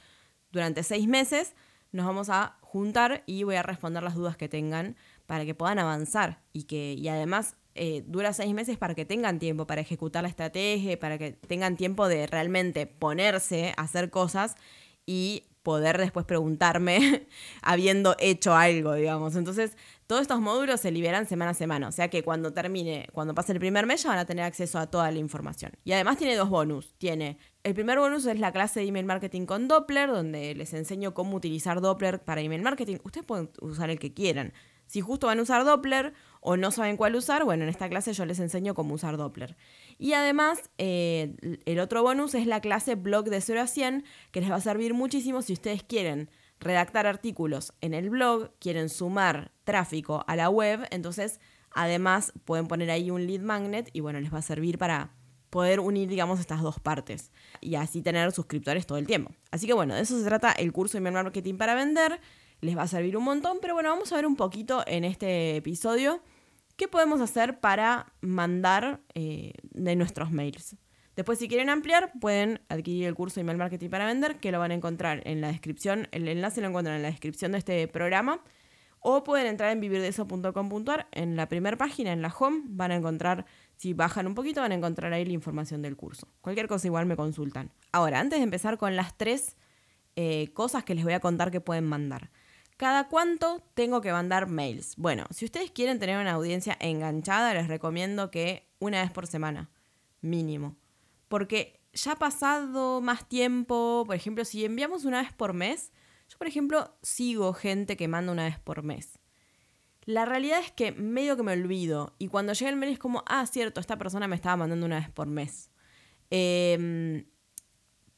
durante 0.50 0.82
seis 0.82 1.08
meses. 1.08 1.54
Nos 1.92 2.06
vamos 2.06 2.30
a 2.30 2.56
juntar 2.60 3.22
y 3.26 3.42
voy 3.42 3.56
a 3.56 3.62
responder 3.62 4.02
las 4.02 4.14
dudas 4.14 4.36
que 4.36 4.48
tengan 4.48 4.96
para 5.26 5.44
que 5.44 5.54
puedan 5.54 5.78
avanzar 5.78 6.42
y 6.52 6.64
que 6.64 6.94
y 6.94 7.08
además 7.08 7.56
eh, 7.74 8.02
dura 8.06 8.32
seis 8.32 8.52
meses 8.54 8.76
para 8.76 8.94
que 8.94 9.04
tengan 9.04 9.38
tiempo 9.38 9.66
para 9.66 9.80
ejecutar 9.80 10.22
la 10.22 10.28
estrategia, 10.28 10.98
para 10.98 11.18
que 11.18 11.32
tengan 11.32 11.76
tiempo 11.76 12.08
de 12.08 12.26
realmente 12.26 12.86
ponerse 12.86 13.74
a 13.76 13.82
hacer 13.82 14.10
cosas 14.10 14.56
y 15.06 15.44
poder 15.62 15.98
después 15.98 16.26
preguntarme 16.26 17.26
habiendo 17.62 18.16
hecho 18.18 18.54
algo, 18.54 18.94
digamos. 18.94 19.36
Entonces, 19.36 19.76
todos 20.12 20.20
estos 20.20 20.42
módulos 20.42 20.78
se 20.78 20.90
liberan 20.90 21.24
semana 21.24 21.52
a 21.52 21.54
semana, 21.54 21.88
o 21.88 21.90
sea 21.90 22.08
que 22.08 22.22
cuando 22.22 22.52
termine, 22.52 23.08
cuando 23.14 23.34
pase 23.34 23.52
el 23.52 23.58
primer 23.58 23.86
mes 23.86 24.02
ya 24.02 24.10
van 24.10 24.18
a 24.18 24.26
tener 24.26 24.44
acceso 24.44 24.78
a 24.78 24.86
toda 24.86 25.10
la 25.10 25.18
información. 25.18 25.72
Y 25.84 25.92
además 25.92 26.18
tiene 26.18 26.36
dos 26.36 26.50
bonus. 26.50 26.92
Tiene, 26.98 27.38
el 27.62 27.72
primer 27.72 27.98
bonus 27.98 28.26
es 28.26 28.38
la 28.38 28.52
clase 28.52 28.80
de 28.80 28.86
email 28.88 29.06
marketing 29.06 29.46
con 29.46 29.68
Doppler, 29.68 30.10
donde 30.10 30.54
les 30.54 30.74
enseño 30.74 31.14
cómo 31.14 31.34
utilizar 31.34 31.80
Doppler 31.80 32.22
para 32.22 32.42
email 32.42 32.60
marketing. 32.60 32.98
Ustedes 33.04 33.24
pueden 33.24 33.48
usar 33.62 33.88
el 33.88 33.98
que 33.98 34.12
quieran. 34.12 34.52
Si 34.84 35.00
justo 35.00 35.28
van 35.28 35.38
a 35.38 35.42
usar 35.44 35.64
Doppler 35.64 36.12
o 36.42 36.58
no 36.58 36.72
saben 36.72 36.98
cuál 36.98 37.14
usar, 37.14 37.44
bueno, 37.44 37.62
en 37.62 37.70
esta 37.70 37.88
clase 37.88 38.12
yo 38.12 38.26
les 38.26 38.38
enseño 38.38 38.74
cómo 38.74 38.92
usar 38.92 39.16
Doppler. 39.16 39.56
Y 39.96 40.12
además, 40.12 40.70
eh, 40.76 41.36
el 41.64 41.80
otro 41.80 42.02
bonus 42.02 42.34
es 42.34 42.46
la 42.46 42.60
clase 42.60 42.96
blog 42.96 43.30
de 43.30 43.40
0 43.40 43.62
a 43.62 43.66
100, 43.66 44.04
que 44.30 44.42
les 44.42 44.50
va 44.50 44.56
a 44.56 44.60
servir 44.60 44.92
muchísimo 44.92 45.40
si 45.40 45.54
ustedes 45.54 45.82
quieren 45.82 46.28
redactar 46.62 47.06
artículos 47.06 47.72
en 47.80 47.94
el 47.94 48.10
blog, 48.10 48.50
quieren 48.58 48.88
sumar 48.88 49.52
tráfico 49.64 50.24
a 50.26 50.36
la 50.36 50.48
web, 50.48 50.86
entonces 50.90 51.40
además 51.70 52.32
pueden 52.44 52.68
poner 52.68 52.90
ahí 52.90 53.10
un 53.10 53.26
lead 53.26 53.40
magnet 53.40 53.90
y 53.92 54.00
bueno, 54.00 54.20
les 54.20 54.32
va 54.32 54.38
a 54.38 54.42
servir 54.42 54.78
para 54.78 55.10
poder 55.50 55.80
unir, 55.80 56.08
digamos, 56.08 56.40
estas 56.40 56.62
dos 56.62 56.80
partes 56.80 57.30
y 57.60 57.74
así 57.74 58.00
tener 58.00 58.32
suscriptores 58.32 58.86
todo 58.86 58.98
el 58.98 59.06
tiempo. 59.06 59.32
Así 59.50 59.66
que 59.66 59.74
bueno, 59.74 59.94
de 59.94 60.00
eso 60.00 60.18
se 60.18 60.24
trata 60.24 60.52
el 60.52 60.72
curso 60.72 60.92
de 60.92 60.98
email 60.98 61.14
marketing 61.14 61.56
para 61.56 61.74
vender 61.74 62.20
les 62.62 62.78
va 62.78 62.82
a 62.82 62.88
servir 62.88 63.16
un 63.16 63.24
montón, 63.24 63.58
pero 63.60 63.74
bueno, 63.74 63.90
vamos 63.90 64.12
a 64.12 64.16
ver 64.16 64.24
un 64.24 64.36
poquito 64.36 64.82
en 64.86 65.04
este 65.04 65.56
episodio 65.56 66.22
qué 66.76 66.88
podemos 66.88 67.20
hacer 67.20 67.60
para 67.60 68.14
mandar 68.20 69.00
eh, 69.14 69.52
de 69.62 69.96
nuestros 69.96 70.30
mails. 70.30 70.76
Después, 71.16 71.38
si 71.38 71.48
quieren 71.48 71.68
ampliar, 71.68 72.12
pueden 72.20 72.60
adquirir 72.68 73.06
el 73.06 73.14
curso 73.14 73.40
Email 73.40 73.58
Marketing 73.58 73.90
para 73.90 74.06
Vender, 74.06 74.40
que 74.40 74.50
lo 74.50 74.58
van 74.58 74.70
a 74.70 74.74
encontrar 74.74 75.22
en 75.26 75.40
la 75.40 75.48
descripción. 75.48 76.08
El 76.10 76.26
enlace 76.26 76.60
lo 76.60 76.68
encuentran 76.68 76.96
en 76.96 77.02
la 77.02 77.10
descripción 77.10 77.52
de 77.52 77.58
este 77.58 77.88
programa. 77.88 78.42
O 79.04 79.24
pueden 79.24 79.48
entrar 79.48 79.72
en 79.72 79.80
vivirdeso.com.ar. 79.80 81.08
En 81.10 81.36
la 81.36 81.48
primera 81.48 81.76
página, 81.76 82.12
en 82.12 82.22
la 82.22 82.28
home, 82.28 82.62
van 82.66 82.92
a 82.92 82.96
encontrar, 82.96 83.46
si 83.76 83.94
bajan 83.94 84.28
un 84.28 84.34
poquito, 84.34 84.60
van 84.60 84.72
a 84.72 84.76
encontrar 84.76 85.12
ahí 85.12 85.24
la 85.24 85.32
información 85.32 85.82
del 85.82 85.96
curso. 85.96 86.28
Cualquier 86.40 86.68
cosa 86.68 86.86
igual 86.86 87.06
me 87.06 87.16
consultan. 87.16 87.72
Ahora, 87.90 88.20
antes 88.20 88.38
de 88.38 88.44
empezar 88.44 88.78
con 88.78 88.94
las 88.94 89.18
tres 89.18 89.56
eh, 90.14 90.50
cosas 90.52 90.84
que 90.84 90.94
les 90.94 91.04
voy 91.04 91.14
a 91.14 91.20
contar 91.20 91.50
que 91.50 91.60
pueden 91.60 91.84
mandar. 91.84 92.30
¿Cada 92.76 93.08
cuánto 93.08 93.62
tengo 93.74 94.00
que 94.00 94.12
mandar 94.12 94.48
mails? 94.48 94.96
Bueno, 94.96 95.24
si 95.30 95.44
ustedes 95.44 95.70
quieren 95.70 95.98
tener 95.98 96.18
una 96.18 96.32
audiencia 96.32 96.76
enganchada, 96.80 97.54
les 97.54 97.68
recomiendo 97.68 98.30
que 98.30 98.68
una 98.78 99.02
vez 99.02 99.10
por 99.10 99.26
semana, 99.26 99.70
mínimo. 100.20 100.76
Porque 101.32 101.80
ya 101.94 102.12
ha 102.12 102.16
pasado 102.16 103.00
más 103.00 103.26
tiempo, 103.26 104.04
por 104.06 104.14
ejemplo, 104.14 104.44
si 104.44 104.66
enviamos 104.66 105.06
una 105.06 105.22
vez 105.22 105.32
por 105.32 105.54
mes, 105.54 105.90
yo 106.28 106.36
por 106.36 106.46
ejemplo 106.46 106.94
sigo 107.00 107.54
gente 107.54 107.96
que 107.96 108.06
manda 108.06 108.32
una 108.32 108.44
vez 108.44 108.58
por 108.58 108.82
mes. 108.82 109.18
La 110.04 110.26
realidad 110.26 110.60
es 110.60 110.70
que 110.72 110.92
medio 110.92 111.34
que 111.34 111.42
me 111.42 111.54
olvido 111.54 112.14
y 112.18 112.28
cuando 112.28 112.52
llega 112.52 112.68
el 112.70 112.76
mail 112.76 112.92
es 112.92 112.98
como, 112.98 113.24
ah, 113.26 113.46
cierto, 113.46 113.80
esta 113.80 113.96
persona 113.96 114.28
me 114.28 114.36
estaba 114.36 114.58
mandando 114.58 114.84
una 114.84 114.98
vez 114.98 115.08
por 115.08 115.26
mes. 115.26 115.70
Em, 116.28 117.24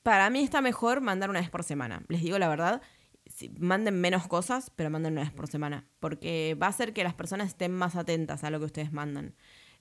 para 0.02 0.28
mí 0.28 0.40
está 0.40 0.60
mejor 0.60 1.00
mandar 1.00 1.30
una 1.30 1.38
vez 1.38 1.50
por 1.50 1.62
semana, 1.62 2.02
les 2.08 2.20
digo 2.20 2.36
la 2.40 2.48
verdad 2.48 2.82
manden 3.58 4.00
menos 4.00 4.26
cosas, 4.26 4.70
pero 4.74 4.90
manden 4.90 5.12
una 5.12 5.22
vez 5.22 5.32
por 5.32 5.48
semana, 5.48 5.86
porque 6.00 6.56
va 6.60 6.66
a 6.66 6.70
hacer 6.70 6.92
que 6.92 7.04
las 7.04 7.14
personas 7.14 7.48
estén 7.48 7.72
más 7.72 7.96
atentas 7.96 8.44
a 8.44 8.50
lo 8.50 8.58
que 8.58 8.66
ustedes 8.66 8.92
mandan. 8.92 9.34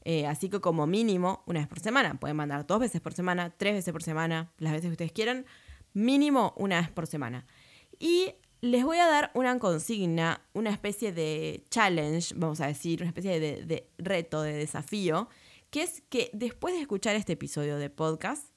Eh, 0.06 0.28
así 0.28 0.50
que 0.50 0.60
como 0.60 0.86
mínimo, 0.86 1.44
una 1.46 1.60
vez 1.60 1.68
por 1.68 1.80
semana. 1.80 2.20
Pueden 2.20 2.38
mandar 2.38 2.68
dos 2.68 2.80
veces 2.80 3.02
por 3.02 3.14
semana, 3.14 3.54
tres 3.58 3.74
veces 3.74 3.92
por 3.92 4.04
semana, 4.04 4.52
las 4.58 4.74
veces 4.74 4.88
que 4.88 4.92
ustedes 4.92 5.12
quieran. 5.12 5.46
Mínimo 5.94 6.54
una 6.58 6.82
vez 6.82 6.90
por 6.90 7.08
semana. 7.08 7.46
Y 8.00 8.34
les 8.62 8.84
voy 8.84 8.98
a 8.98 9.08
dar 9.08 9.32
una 9.34 9.58
consigna, 9.60 10.42
una 10.54 10.70
especie 10.70 11.12
de 11.12 11.66
challenge, 11.70 12.34
vamos 12.36 12.62
a 12.62 12.68
decir, 12.68 13.02
una 13.02 13.10
especie 13.10 13.40
de, 13.40 13.66
de 13.66 13.90
reto, 13.98 14.42
de 14.42 14.54
desafío, 14.54 15.30
que 15.70 15.84
es 15.84 16.02
que 16.10 16.30
después 16.34 16.74
de 16.74 16.82
escuchar 16.82 17.16
este 17.16 17.34
episodio 17.34 17.78
de 17.78 17.90
podcast, 17.90 18.48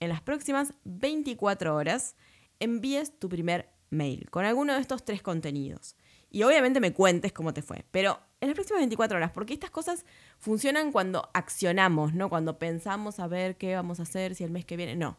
en 0.00 0.08
las 0.08 0.20
próximas 0.20 0.74
24 0.84 1.74
horas, 1.74 2.16
envíes 2.60 3.18
tu 3.18 3.28
primer 3.28 3.70
mail 3.90 4.28
con 4.30 4.44
alguno 4.44 4.74
de 4.74 4.80
estos 4.80 5.04
tres 5.04 5.22
contenidos. 5.22 5.96
Y 6.30 6.42
obviamente 6.42 6.80
me 6.80 6.92
cuentes 6.92 7.32
cómo 7.32 7.54
te 7.54 7.62
fue. 7.62 7.84
Pero 7.90 8.18
en 8.44 8.50
las 8.50 8.54
próximas 8.54 8.80
24 8.80 9.16
horas, 9.16 9.32
porque 9.32 9.54
estas 9.54 9.70
cosas 9.70 10.04
funcionan 10.38 10.92
cuando 10.92 11.28
accionamos, 11.34 12.14
¿no? 12.14 12.28
Cuando 12.28 12.58
pensamos 12.58 13.20
a 13.20 13.26
ver 13.26 13.56
qué 13.56 13.74
vamos 13.74 14.00
a 14.00 14.04
hacer, 14.04 14.34
si 14.34 14.44
el 14.44 14.50
mes 14.50 14.64
que 14.64 14.76
viene. 14.76 14.96
No. 14.96 15.18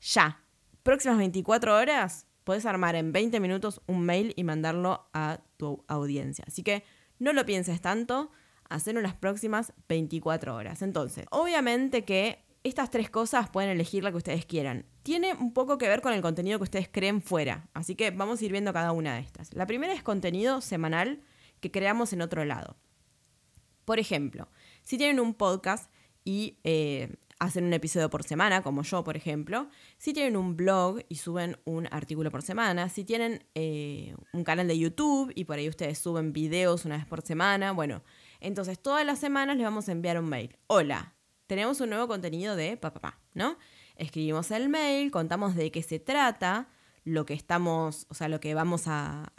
Ya. 0.00 0.42
próximas 0.82 1.18
24 1.18 1.76
horas 1.76 2.26
puedes 2.44 2.66
armar 2.66 2.96
en 2.96 3.12
20 3.12 3.38
minutos 3.40 3.80
un 3.86 4.04
mail 4.04 4.32
y 4.36 4.44
mandarlo 4.44 5.08
a 5.12 5.40
tu 5.56 5.84
audiencia. 5.86 6.44
Así 6.48 6.62
que 6.62 6.84
no 7.18 7.32
lo 7.32 7.46
pienses 7.46 7.80
tanto, 7.80 8.30
hacerlo 8.68 9.00
en 9.00 9.04
las 9.04 9.14
próximas 9.14 9.72
24 9.88 10.54
horas. 10.54 10.82
Entonces, 10.82 11.26
obviamente 11.30 12.04
que 12.04 12.44
estas 12.64 12.90
tres 12.90 13.10
cosas 13.10 13.50
pueden 13.50 13.70
elegir 13.70 14.04
la 14.04 14.10
que 14.10 14.16
ustedes 14.16 14.46
quieran. 14.46 14.86
Tiene 15.02 15.34
un 15.34 15.52
poco 15.52 15.78
que 15.78 15.88
ver 15.88 16.00
con 16.00 16.12
el 16.12 16.22
contenido 16.22 16.58
que 16.58 16.64
ustedes 16.64 16.88
creen 16.90 17.20
fuera, 17.20 17.68
así 17.74 17.96
que 17.96 18.10
vamos 18.10 18.40
a 18.40 18.44
ir 18.44 18.52
viendo 18.52 18.72
cada 18.72 18.92
una 18.92 19.14
de 19.14 19.20
estas. 19.20 19.52
La 19.54 19.66
primera 19.66 19.92
es 19.92 20.02
contenido 20.02 20.60
semanal 20.60 21.22
que 21.62 21.70
creamos 21.70 22.12
en 22.12 22.20
otro 22.20 22.44
lado. 22.44 22.76
Por 23.86 23.98
ejemplo, 23.98 24.48
si 24.82 24.98
tienen 24.98 25.20
un 25.20 25.32
podcast 25.32 25.90
y 26.24 26.58
eh, 26.64 27.16
hacen 27.38 27.64
un 27.64 27.72
episodio 27.72 28.10
por 28.10 28.24
semana, 28.24 28.62
como 28.62 28.82
yo, 28.82 29.02
por 29.04 29.16
ejemplo, 29.16 29.68
si 29.96 30.12
tienen 30.12 30.36
un 30.36 30.56
blog 30.56 31.00
y 31.08 31.16
suben 31.16 31.56
un 31.64 31.88
artículo 31.90 32.30
por 32.30 32.42
semana, 32.42 32.88
si 32.88 33.04
tienen 33.04 33.44
eh, 33.54 34.14
un 34.32 34.44
canal 34.44 34.68
de 34.68 34.78
YouTube 34.78 35.32
y 35.34 35.44
por 35.44 35.56
ahí 35.56 35.68
ustedes 35.68 35.98
suben 35.98 36.32
videos 36.32 36.84
una 36.84 36.96
vez 36.96 37.06
por 37.06 37.22
semana, 37.22 37.72
bueno, 37.72 38.02
entonces 38.40 38.80
todas 38.80 39.06
las 39.06 39.20
semanas 39.20 39.56
les 39.56 39.64
vamos 39.64 39.88
a 39.88 39.92
enviar 39.92 40.18
un 40.18 40.28
mail. 40.28 40.56
Hola, 40.66 41.14
tenemos 41.46 41.80
un 41.80 41.90
nuevo 41.90 42.08
contenido 42.08 42.56
de 42.56 42.76
papá, 42.76 43.20
¿no? 43.34 43.56
Escribimos 43.96 44.50
el 44.50 44.68
mail, 44.68 45.10
contamos 45.10 45.54
de 45.54 45.70
qué 45.70 45.82
se 45.82 46.00
trata, 46.00 46.68
lo 47.04 47.24
que 47.24 47.34
estamos, 47.34 48.06
o 48.08 48.14
sea, 48.14 48.28
lo 48.28 48.40
que 48.40 48.54
vamos 48.54 48.84
a, 48.86 49.32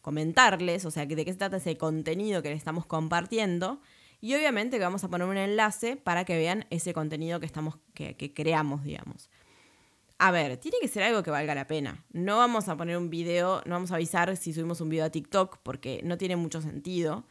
comentarles, 0.00 0.84
o 0.84 0.90
sea, 0.90 1.06
de 1.06 1.24
qué 1.24 1.32
se 1.32 1.38
trata 1.38 1.58
ese 1.58 1.76
contenido 1.76 2.42
que 2.42 2.50
les 2.50 2.58
estamos 2.58 2.86
compartiendo. 2.86 3.80
Y 4.20 4.34
obviamente 4.34 4.76
que 4.76 4.84
vamos 4.84 5.02
a 5.04 5.08
poner 5.08 5.26
un 5.26 5.36
enlace 5.36 5.96
para 5.96 6.24
que 6.24 6.36
vean 6.36 6.66
ese 6.70 6.92
contenido 6.92 7.40
que, 7.40 7.46
estamos, 7.46 7.78
que, 7.94 8.32
creamos, 8.34 8.84
digamos. 8.84 9.30
A 10.18 10.30
ver, 10.30 10.58
tiene 10.58 10.76
que 10.80 10.88
ser 10.88 11.02
algo 11.02 11.22
que 11.22 11.30
valga 11.30 11.54
la 11.54 11.66
pena. 11.66 12.04
No 12.12 12.36
vamos 12.36 12.68
a 12.68 12.76
poner 12.76 12.98
un 12.98 13.08
video, 13.08 13.62
no 13.64 13.76
vamos 13.76 13.92
a 13.92 13.94
avisar 13.94 14.36
si 14.36 14.52
subimos 14.52 14.82
un 14.82 14.90
video 14.90 15.06
a 15.06 15.10
TikTok 15.10 15.58
porque 15.62 16.02
no 16.04 16.18
tiene 16.18 16.36
mucho 16.36 16.60
sentido. 16.60 17.26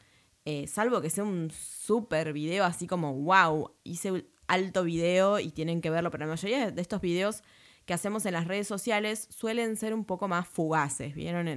Eh, 0.46 0.66
salvo 0.66 1.00
que 1.00 1.12
sea 1.12 1.24
un 1.24 1.52
súper 1.52 2.34
video 2.34 2.66
así 2.66 2.88
como, 2.88 3.14
wow, 3.14 3.76
hice 3.84 4.12
un 4.12 4.26
alto 4.48 4.84
video 4.84 5.40
y 5.40 5.52
tienen 5.52 5.82
que 5.82 5.92
verlo, 5.92 6.10
pero 6.10 6.26
la 6.26 6.32
mayoría 6.32 6.72
de 6.72 6.82
estos 6.82 7.02
videos 7.02 7.44
que 7.86 7.94
hacemos 7.94 8.26
en 8.26 8.34
las 8.34 8.48
redes 8.48 8.68
sociales 8.68 9.28
suelen 9.30 9.76
ser 9.76 9.94
un 9.94 10.06
poco 10.06 10.28
más 10.28 10.48
fugaces, 10.48 11.14
¿vieron? 11.14 11.48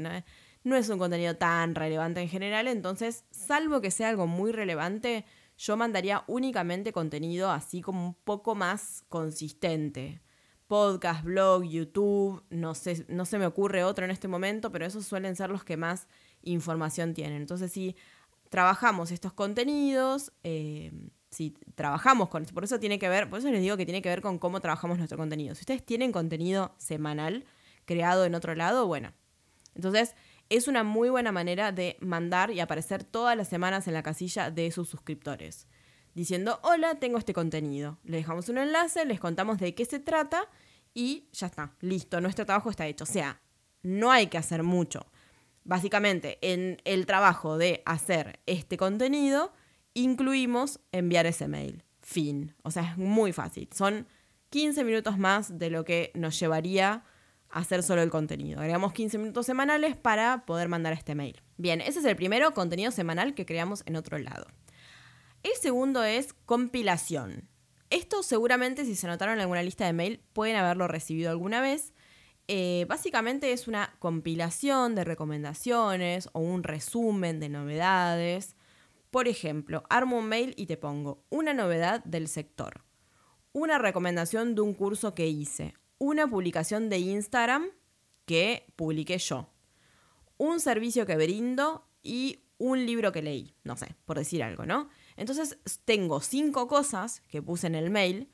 No 0.65 0.77
es 0.77 0.89
un 0.89 0.99
contenido 0.99 1.37
tan 1.37 1.75
relevante 1.75 2.21
en 2.21 2.29
general, 2.29 2.69
entonces, 2.69 3.25
salvo 3.31 3.81
que 3.81 3.91
sea 3.91 4.09
algo 4.09 4.27
muy 4.27 4.53
relevante, 4.53 5.25
yo 5.57 5.77
mandaría 5.77 6.25
únicamente 6.27 6.93
contenido 6.93 7.51
así 7.51 7.83
como 7.83 8.05
un 8.07 8.15
poco 8.15 8.55
más 8.55 9.05
consistente. 9.09 10.21
Podcast, 10.67 11.23
blog, 11.23 11.65
YouTube, 11.65 12.43
no 12.49 12.75
sé, 12.75 13.05
no 13.09 13.27
se 13.27 13.39
me 13.39 13.47
ocurre 13.47 13.85
otro 13.85 14.05
en 14.05 14.11
este 14.11 14.27
momento, 14.27 14.73
pero 14.73 14.87
esos 14.87 15.05
suelen 15.05 15.37
ser 15.37 15.51
los 15.51 15.65
que 15.65 15.77
más 15.77 16.09
información 16.43 17.13
tienen. 17.13 17.43
Entonces, 17.43 17.71
si 17.71 17.95
trabajamos 18.49 19.11
estos 19.11 19.35
contenidos, 19.35 20.33
eh, 20.43 20.93
si 21.31 21.51
trabajamos 21.75 22.29
con 22.29 22.45
por 22.47 22.65
eso 22.65 22.79
tiene 22.79 22.99
que 22.99 23.09
ver, 23.09 23.29
por 23.29 23.39
eso 23.39 23.51
les 23.51 23.61
digo 23.61 23.77
que 23.77 23.85
tiene 23.85 24.03
que 24.03 24.09
ver 24.09 24.23
con 24.23 24.39
cómo 24.39 24.61
trabajamos 24.61 24.99
nuestro 24.99 25.19
contenido. 25.19 25.55
Si 25.55 25.61
ustedes 25.61 25.85
tienen 25.85 26.13
contenido 26.13 26.75
semanal 26.79 27.45
creado 27.85 28.25
en 28.25 28.35
otro 28.35 28.55
lado, 28.55 28.87
bueno. 28.87 29.13
Entonces, 29.75 30.15
es 30.57 30.69
una 30.69 30.85
muy 30.85 31.09
buena 31.09 31.33
manera 31.33 31.73
de 31.73 31.97
mandar 32.01 32.51
y 32.51 32.61
aparecer 32.61 33.05
todas 33.05 33.37
las 33.37 33.49
semanas 33.49 33.89
en 33.89 33.95
la 33.95 34.03
casilla 34.03 34.51
de 34.51 34.71
sus 34.71 34.89
suscriptores. 34.89 35.67
Diciendo, 36.15 36.61
hola, 36.63 36.97
tengo 36.97 37.17
este 37.17 37.33
contenido. 37.33 37.99
Le 38.05 38.19
dejamos 38.19 38.51
un 38.51 38.59
enlace, 38.59 39.07
les 39.07 39.19
contamos 39.19 39.59
de 39.59 39.75
qué 39.75 39.87
se 39.87 39.99
trata 39.99 40.47
y 40.93 41.29
ya 41.33 41.47
está, 41.47 41.75
listo, 41.81 42.21
nuestro 42.21 42.45
trabajo 42.45 42.69
está 42.69 42.87
hecho. 42.87 43.05
O 43.05 43.07
sea, 43.07 43.41
no 43.83 44.11
hay 44.11 44.27
que 44.27 44.37
hacer 44.37 44.63
mucho. 44.63 45.07
Básicamente, 45.65 46.39
en 46.43 46.77
el 46.85 47.07
trabajo 47.07 47.57
de 47.57 47.83
hacer 47.87 48.41
este 48.45 48.77
contenido, 48.77 49.55
incluimos 49.95 50.81
enviar 50.93 51.25
ese 51.25 51.49
mail. 51.49 51.83
Fin. 52.03 52.55
O 52.63 52.71
sea, 52.71 52.91
es 52.91 52.99
muy 52.99 53.33
fácil. 53.33 53.71
Son 53.73 54.07
15 54.51 54.85
minutos 54.85 55.17
más 55.17 55.59
de 55.59 55.71
lo 55.71 55.87
que 55.87 56.11
nos 56.15 56.39
llevaría 56.39 57.05
hacer 57.53 57.83
solo 57.83 58.03
el 58.03 58.11
contenido. 58.11 58.59
Agregamos 58.59 58.93
15 58.93 59.19
minutos 59.19 59.47
semanales 59.47 59.97
para 59.97 60.45
poder 60.45 60.69
mandar 60.69 60.93
este 60.93 61.15
mail. 61.15 61.43
Bien, 61.57 61.81
ese 61.81 62.01
es 62.01 62.05
el 62.05 62.17
primero 62.17 62.53
contenido 62.55 62.91
semanal 62.91 63.35
que 63.35 63.47
creamos 63.47 63.83
en 63.87 63.97
otro 63.97 64.19
lado. 64.19 64.47
El 65.43 65.53
segundo 65.61 66.03
es 66.03 66.35
compilación. 66.47 67.49
Esto 67.91 68.23
seguramente 68.23 68.85
si 68.85 68.97
se 68.97 69.07
anotaron 69.07 69.35
en 69.35 69.41
alguna 69.41 69.63
lista 69.63 69.85
de 69.85 69.93
mail 69.93 70.25
pueden 70.33 70.57
haberlo 70.57 70.89
recibido 70.89 71.31
alguna 71.31 71.61
vez. 71.61 71.93
Eh, 72.49 72.87
básicamente 72.89 73.53
es 73.53 73.69
una 73.69 73.95
compilación 73.99 74.95
de 74.95 75.05
recomendaciones 75.05 76.29
o 76.33 76.41
un 76.41 76.63
resumen 76.63 77.39
de 77.39 77.51
novedades. 77.51 78.57
Por 79.11 79.29
ejemplo, 79.29 79.85
armo 79.91 80.19
un 80.19 80.29
mail 80.29 80.55
y 80.57 80.67
te 80.67 80.79
pongo 80.79 81.23
una 81.29 81.53
novedad 81.53 82.03
del 82.05 82.29
sector, 82.29 82.83
una 83.53 83.79
recomendación 83.79 84.55
de 84.55 84.63
un 84.63 84.73
curso 84.73 85.15
que 85.15 85.29
hice, 85.29 85.75
una 86.03 86.27
publicación 86.27 86.89
de 86.89 86.99
Instagram 86.99 87.69
que 88.25 88.67
publiqué 88.75 89.19
yo, 89.19 89.49
un 90.37 90.59
servicio 90.59 91.07
que 91.07 91.15
brindo 91.15 91.87
y 92.03 92.41
un 92.59 92.85
libro 92.85 93.13
que 93.13 93.23
leí, 93.23 93.55
no 93.63 93.77
sé, 93.77 93.95
por 94.05 94.19
decir 94.19 94.43
algo, 94.43 94.67
¿no? 94.67 94.89
Entonces 95.17 95.61
tengo 95.85 96.21
cinco 96.21 96.67
cosas 96.67 97.23
que 97.29 97.41
puse 97.41 97.69
en 97.69 97.77
el 97.77 97.91
mail, 97.91 98.33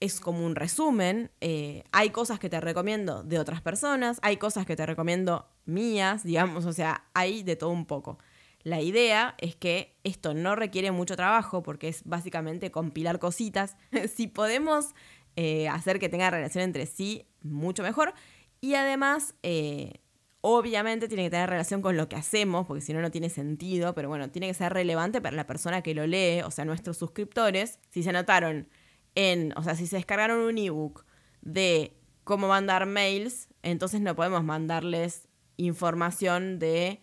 es 0.00 0.20
como 0.20 0.46
un 0.46 0.54
resumen, 0.54 1.30
eh, 1.42 1.84
hay 1.92 2.08
cosas 2.08 2.38
que 2.38 2.48
te 2.48 2.62
recomiendo 2.62 3.22
de 3.22 3.40
otras 3.40 3.60
personas, 3.60 4.18
hay 4.22 4.38
cosas 4.38 4.64
que 4.64 4.74
te 4.74 4.86
recomiendo 4.86 5.50
mías, 5.66 6.24
digamos, 6.24 6.64
o 6.64 6.72
sea, 6.72 7.10
hay 7.12 7.42
de 7.42 7.56
todo 7.56 7.70
un 7.70 7.84
poco. 7.84 8.18
La 8.62 8.80
idea 8.80 9.34
es 9.36 9.54
que 9.54 9.98
esto 10.02 10.32
no 10.32 10.56
requiere 10.56 10.92
mucho 10.92 11.14
trabajo 11.14 11.62
porque 11.62 11.88
es 11.88 12.04
básicamente 12.04 12.70
compilar 12.70 13.18
cositas. 13.18 13.76
si 14.16 14.28
podemos 14.28 14.94
eh, 15.36 15.68
hacer 15.68 15.98
que 15.98 16.08
tenga 16.08 16.30
relación 16.30 16.64
entre 16.64 16.86
sí, 16.86 17.26
mucho 17.42 17.82
mejor. 17.82 18.14
Y 18.60 18.74
además, 18.74 19.34
eh, 19.42 20.00
obviamente 20.40 21.08
tiene 21.08 21.24
que 21.24 21.30
tener 21.30 21.50
relación 21.50 21.82
con 21.82 21.96
lo 21.96 22.08
que 22.08 22.16
hacemos, 22.16 22.66
porque 22.66 22.80
si 22.80 22.92
no, 22.92 23.00
no 23.00 23.10
tiene 23.10 23.28
sentido, 23.28 23.94
pero 23.94 24.08
bueno, 24.08 24.30
tiene 24.30 24.48
que 24.48 24.54
ser 24.54 24.72
relevante 24.72 25.20
para 25.20 25.36
la 25.36 25.46
persona 25.46 25.82
que 25.82 25.94
lo 25.94 26.06
lee, 26.06 26.42
o 26.42 26.50
sea, 26.50 26.64
nuestros 26.64 26.96
suscriptores. 26.96 27.80
Si 27.90 28.02
se 28.02 28.10
anotaron 28.10 28.68
en, 29.14 29.52
o 29.56 29.62
sea, 29.62 29.74
si 29.74 29.86
se 29.86 29.96
descargaron 29.96 30.40
un 30.40 30.58
ebook 30.58 31.04
de 31.42 31.96
cómo 32.24 32.48
mandar 32.48 32.86
mails, 32.86 33.48
entonces 33.62 34.00
no 34.00 34.16
podemos 34.16 34.42
mandarles 34.44 35.28
información 35.56 36.58
de, 36.58 37.00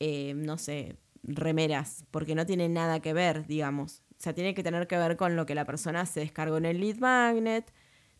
eh, 0.00 0.34
no 0.34 0.58
sé, 0.58 0.96
remeras, 1.22 2.04
porque 2.10 2.34
no 2.34 2.46
tiene 2.46 2.68
nada 2.68 3.00
que 3.00 3.12
ver, 3.12 3.46
digamos. 3.46 4.01
O 4.22 4.24
sea, 4.24 4.34
tiene 4.34 4.54
que 4.54 4.62
tener 4.62 4.86
que 4.86 4.96
ver 4.96 5.16
con 5.16 5.34
lo 5.34 5.46
que 5.46 5.56
la 5.56 5.64
persona 5.64 6.06
se 6.06 6.20
descargó 6.20 6.56
en 6.56 6.64
el 6.64 6.80
lead 6.80 6.98
magnet, 6.98 7.72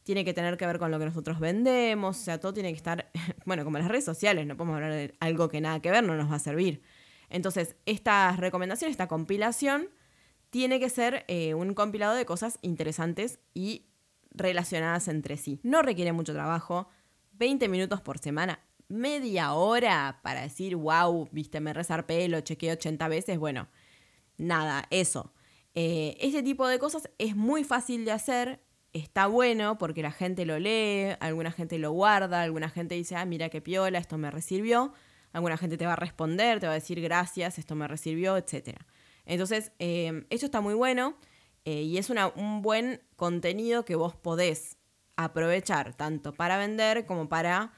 tiene 0.02 0.24
que 0.24 0.34
tener 0.34 0.56
que 0.56 0.66
ver 0.66 0.80
con 0.80 0.90
lo 0.90 0.98
que 0.98 1.04
nosotros 1.04 1.38
vendemos, 1.38 2.18
o 2.18 2.24
sea, 2.24 2.40
todo 2.40 2.52
tiene 2.52 2.72
que 2.72 2.76
estar, 2.76 3.08
bueno, 3.46 3.62
como 3.62 3.78
las 3.78 3.86
redes 3.86 4.04
sociales, 4.04 4.44
no 4.44 4.56
podemos 4.56 4.74
hablar 4.74 4.90
de 4.90 5.14
algo 5.20 5.48
que 5.48 5.60
nada 5.60 5.78
que 5.78 5.92
ver, 5.92 6.02
no 6.02 6.16
nos 6.16 6.28
va 6.28 6.34
a 6.34 6.40
servir. 6.40 6.82
Entonces, 7.30 7.76
esta 7.86 8.32
recomendación, 8.32 8.90
esta 8.90 9.06
compilación, 9.06 9.90
tiene 10.50 10.80
que 10.80 10.90
ser 10.90 11.24
eh, 11.28 11.54
un 11.54 11.72
compilado 11.72 12.16
de 12.16 12.24
cosas 12.24 12.58
interesantes 12.62 13.38
y 13.54 13.86
relacionadas 14.32 15.06
entre 15.06 15.36
sí. 15.36 15.60
No 15.62 15.82
requiere 15.82 16.10
mucho 16.10 16.32
trabajo, 16.32 16.88
20 17.34 17.68
minutos 17.68 18.00
por 18.00 18.18
semana, 18.18 18.58
media 18.88 19.52
hora 19.52 20.18
para 20.24 20.40
decir, 20.40 20.74
wow, 20.74 21.28
viste, 21.30 21.60
me 21.60 21.72
resarpé, 21.72 22.26
lo 22.26 22.40
chequeé 22.40 22.72
80 22.72 23.06
veces, 23.06 23.38
bueno, 23.38 23.68
nada, 24.36 24.88
eso. 24.90 25.32
Eh, 25.74 26.16
este 26.20 26.42
tipo 26.42 26.66
de 26.68 26.78
cosas 26.78 27.08
es 27.18 27.34
muy 27.34 27.64
fácil 27.64 28.04
de 28.04 28.12
hacer, 28.12 28.60
está 28.92 29.26
bueno 29.26 29.78
porque 29.78 30.02
la 30.02 30.12
gente 30.12 30.44
lo 30.44 30.58
lee, 30.58 31.16
alguna 31.20 31.50
gente 31.50 31.78
lo 31.78 31.92
guarda, 31.92 32.42
alguna 32.42 32.68
gente 32.68 32.94
dice, 32.94 33.16
ah, 33.16 33.24
mira 33.24 33.48
qué 33.48 33.62
piola, 33.62 33.98
esto 33.98 34.18
me 34.18 34.30
resirvió, 34.30 34.92
alguna 35.32 35.56
gente 35.56 35.78
te 35.78 35.86
va 35.86 35.94
a 35.94 35.96
responder, 35.96 36.60
te 36.60 36.66
va 36.66 36.72
a 36.72 36.74
decir 36.74 37.00
gracias, 37.00 37.58
esto 37.58 37.74
me 37.74 37.88
resirvió, 37.88 38.36
etc. 38.36 38.80
Entonces, 39.24 39.72
eh, 39.78 40.26
esto 40.28 40.46
está 40.46 40.60
muy 40.60 40.74
bueno 40.74 41.16
eh, 41.64 41.82
y 41.82 41.96
es 41.96 42.10
un 42.10 42.60
buen 42.60 43.02
contenido 43.16 43.86
que 43.86 43.96
vos 43.96 44.14
podés 44.14 44.76
aprovechar 45.16 45.94
tanto 45.94 46.34
para 46.34 46.58
vender 46.58 47.06
como 47.06 47.28
para 47.28 47.72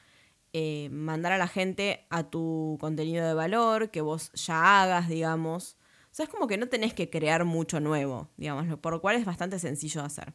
mandar 0.91 1.33
a 1.33 1.39
la 1.39 1.49
gente 1.49 2.07
a 2.11 2.31
tu 2.31 2.79
contenido 2.81 3.27
de 3.27 3.35
valor, 3.35 3.91
que 3.91 4.01
vos 4.01 4.31
ya 4.35 4.83
hagas, 4.83 5.09
digamos. 5.09 5.77
Sea, 6.15 6.27
es 6.27 6.31
como 6.31 6.47
que 6.47 6.57
no 6.57 6.69
tenés 6.69 6.95
que 6.95 7.11
crear 7.11 7.45
mucho 7.45 7.81
nuevo, 7.81 8.29
digamos, 8.37 8.79
por 8.79 8.93
lo 8.93 9.01
cual 9.01 9.17
es 9.17 9.25
bastante 9.25 9.59
sencillo 9.59 10.01
de 10.01 10.07
hacer. 10.07 10.33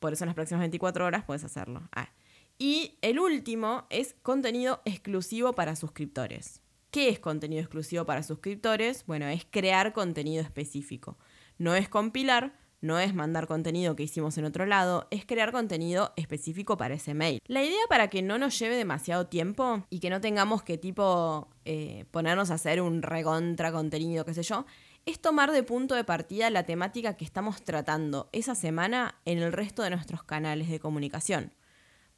Por 0.00 0.12
eso 0.12 0.24
en 0.24 0.26
las 0.26 0.34
próximas 0.34 0.58
24 0.62 1.06
horas 1.06 1.22
puedes 1.24 1.44
hacerlo. 1.44 1.88
Ah. 1.94 2.10
Y 2.58 2.98
el 3.00 3.20
último 3.20 3.86
es 3.90 4.16
contenido 4.24 4.82
exclusivo 4.84 5.52
para 5.52 5.76
suscriptores. 5.76 6.62
¿Qué 6.90 7.10
es 7.10 7.20
contenido 7.20 7.62
exclusivo 7.62 8.06
para 8.06 8.24
suscriptores? 8.24 9.06
Bueno, 9.06 9.28
es 9.28 9.46
crear 9.48 9.92
contenido 9.92 10.42
específico. 10.42 11.16
No 11.58 11.76
es 11.76 11.88
compilar, 11.88 12.58
no 12.80 12.98
es 12.98 13.14
mandar 13.14 13.46
contenido 13.46 13.96
que 13.96 14.02
hicimos 14.02 14.36
en 14.38 14.44
otro 14.44 14.66
lado, 14.66 15.06
es 15.10 15.24
crear 15.24 15.52
contenido 15.52 16.12
específico 16.16 16.76
para 16.76 16.94
ese 16.94 17.14
mail. 17.14 17.40
La 17.46 17.62
idea 17.62 17.80
para 17.88 18.08
que 18.08 18.22
no 18.22 18.38
nos 18.38 18.58
lleve 18.58 18.76
demasiado 18.76 19.26
tiempo 19.26 19.84
y 19.90 20.00
que 20.00 20.10
no 20.10 20.20
tengamos 20.20 20.62
que 20.62 20.78
tipo 20.78 21.48
eh, 21.64 22.04
ponernos 22.10 22.50
a 22.50 22.54
hacer 22.54 22.80
un 22.80 23.02
recontra 23.02 23.72
contenido, 23.72 24.24
qué 24.24 24.34
sé 24.34 24.42
yo, 24.42 24.66
es 25.06 25.20
tomar 25.20 25.52
de 25.52 25.62
punto 25.62 25.94
de 25.94 26.04
partida 26.04 26.50
la 26.50 26.64
temática 26.64 27.16
que 27.16 27.24
estamos 27.24 27.62
tratando 27.62 28.28
esa 28.32 28.54
semana 28.54 29.20
en 29.24 29.38
el 29.38 29.52
resto 29.52 29.82
de 29.82 29.90
nuestros 29.90 30.22
canales 30.24 30.68
de 30.68 30.80
comunicación. 30.80 31.52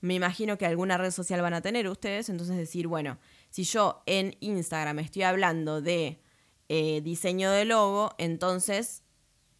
Me 0.01 0.15
imagino 0.15 0.59
que 0.59 0.67
alguna 0.67 0.97
red 0.97 1.11
social 1.11 1.43
van 1.43 1.55
a 1.55 1.61
tener 1.61 1.89
ustedes, 1.89 2.29
entonces 2.29 2.57
decir, 2.57 2.87
bueno, 2.87 3.19
si 3.51 3.65
yo 3.65 4.03
en 4.07 4.37
Instagram 4.41 5.01
estoy 5.01 5.23
hablando 5.23 5.83
de 5.83 6.21
eh, 6.69 7.01
diseño 7.03 7.51
de 7.51 7.65
logo, 7.65 8.15
entonces 8.17 9.03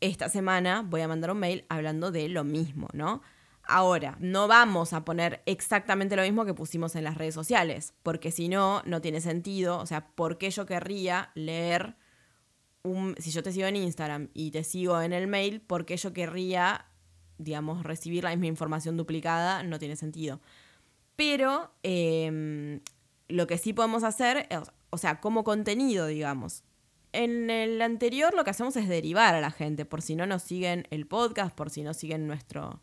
esta 0.01 0.29
semana 0.29 0.83
voy 0.83 1.01
a 1.01 1.09
mandar 1.09 1.31
un 1.31 1.39
mail 1.39 1.65
hablando 1.69 2.11
de 2.11 2.29
lo 2.29 2.45
mismo, 2.45 2.89
¿no? 2.93 3.23
Ahora, 3.71 4.17
no 4.19 4.49
vamos 4.49 4.95
a 4.95 5.05
poner 5.05 5.43
exactamente 5.45 6.17
lo 6.17 6.23
mismo 6.23 6.47
que 6.47 6.55
pusimos 6.55 6.97
en 6.97 7.05
las 7.05 7.19
redes 7.19 7.35
sociales, 7.35 7.93
porque 8.03 8.31
si 8.31 8.49
no, 8.49 8.83
no 8.87 9.03
tiene 9.03 9.21
sentido. 9.21 9.79
O 9.79 9.85
sea, 9.85 10.09
¿por 10.09 10.39
qué 10.39 10.51
yo 10.51 10.65
querría 10.65 11.31
leer 11.35 11.95
un... 12.83 13.15
Si 13.19 13.31
yo 13.31 13.43
te 13.43 13.53
sigo 13.53 13.67
en 13.67 13.77
Instagram 13.77 14.31
y 14.33 14.53
te 14.53 14.65
sigo 14.65 15.03
en 15.03 15.13
el 15.13 15.27
mail, 15.27 15.61
¿por 15.61 15.85
qué 15.85 15.99
yo 15.99 16.15
querría, 16.15 16.87
digamos, 17.37 17.83
recibir 17.83 18.25
la 18.25 18.31
misma 18.31 18.47
información 18.47 18.97
duplicada? 18.97 19.63
No 19.63 19.79
tiene 19.79 19.97
sentido. 19.97 20.41
Pero 21.15 21.71
em, 21.83 22.81
lo 23.29 23.47
que 23.47 23.59
sí 23.59 23.75
podemos 23.75 24.03
hacer, 24.03 24.49
o 24.89 24.97
sea, 24.97 25.21
como 25.21 25.45
contenido, 25.45 26.07
digamos, 26.07 26.65
en 27.13 27.51
el 27.51 27.81
anterior 27.83 28.35
lo 28.35 28.45
que 28.45 28.51
hacemos 28.51 28.77
es 28.77 28.89
derivar 28.89 29.35
a 29.35 29.41
la 29.41 29.51
gente, 29.51 29.85
por 29.85 30.03
si 30.03 30.17
no 30.17 30.27
nos 30.27 30.43
siguen 30.43 30.87
el 30.91 31.07
podcast, 31.07 31.55
por 31.55 31.71
si 31.71 31.83
no 31.83 31.95
siguen 31.95 32.27
nuestro, 32.27 32.83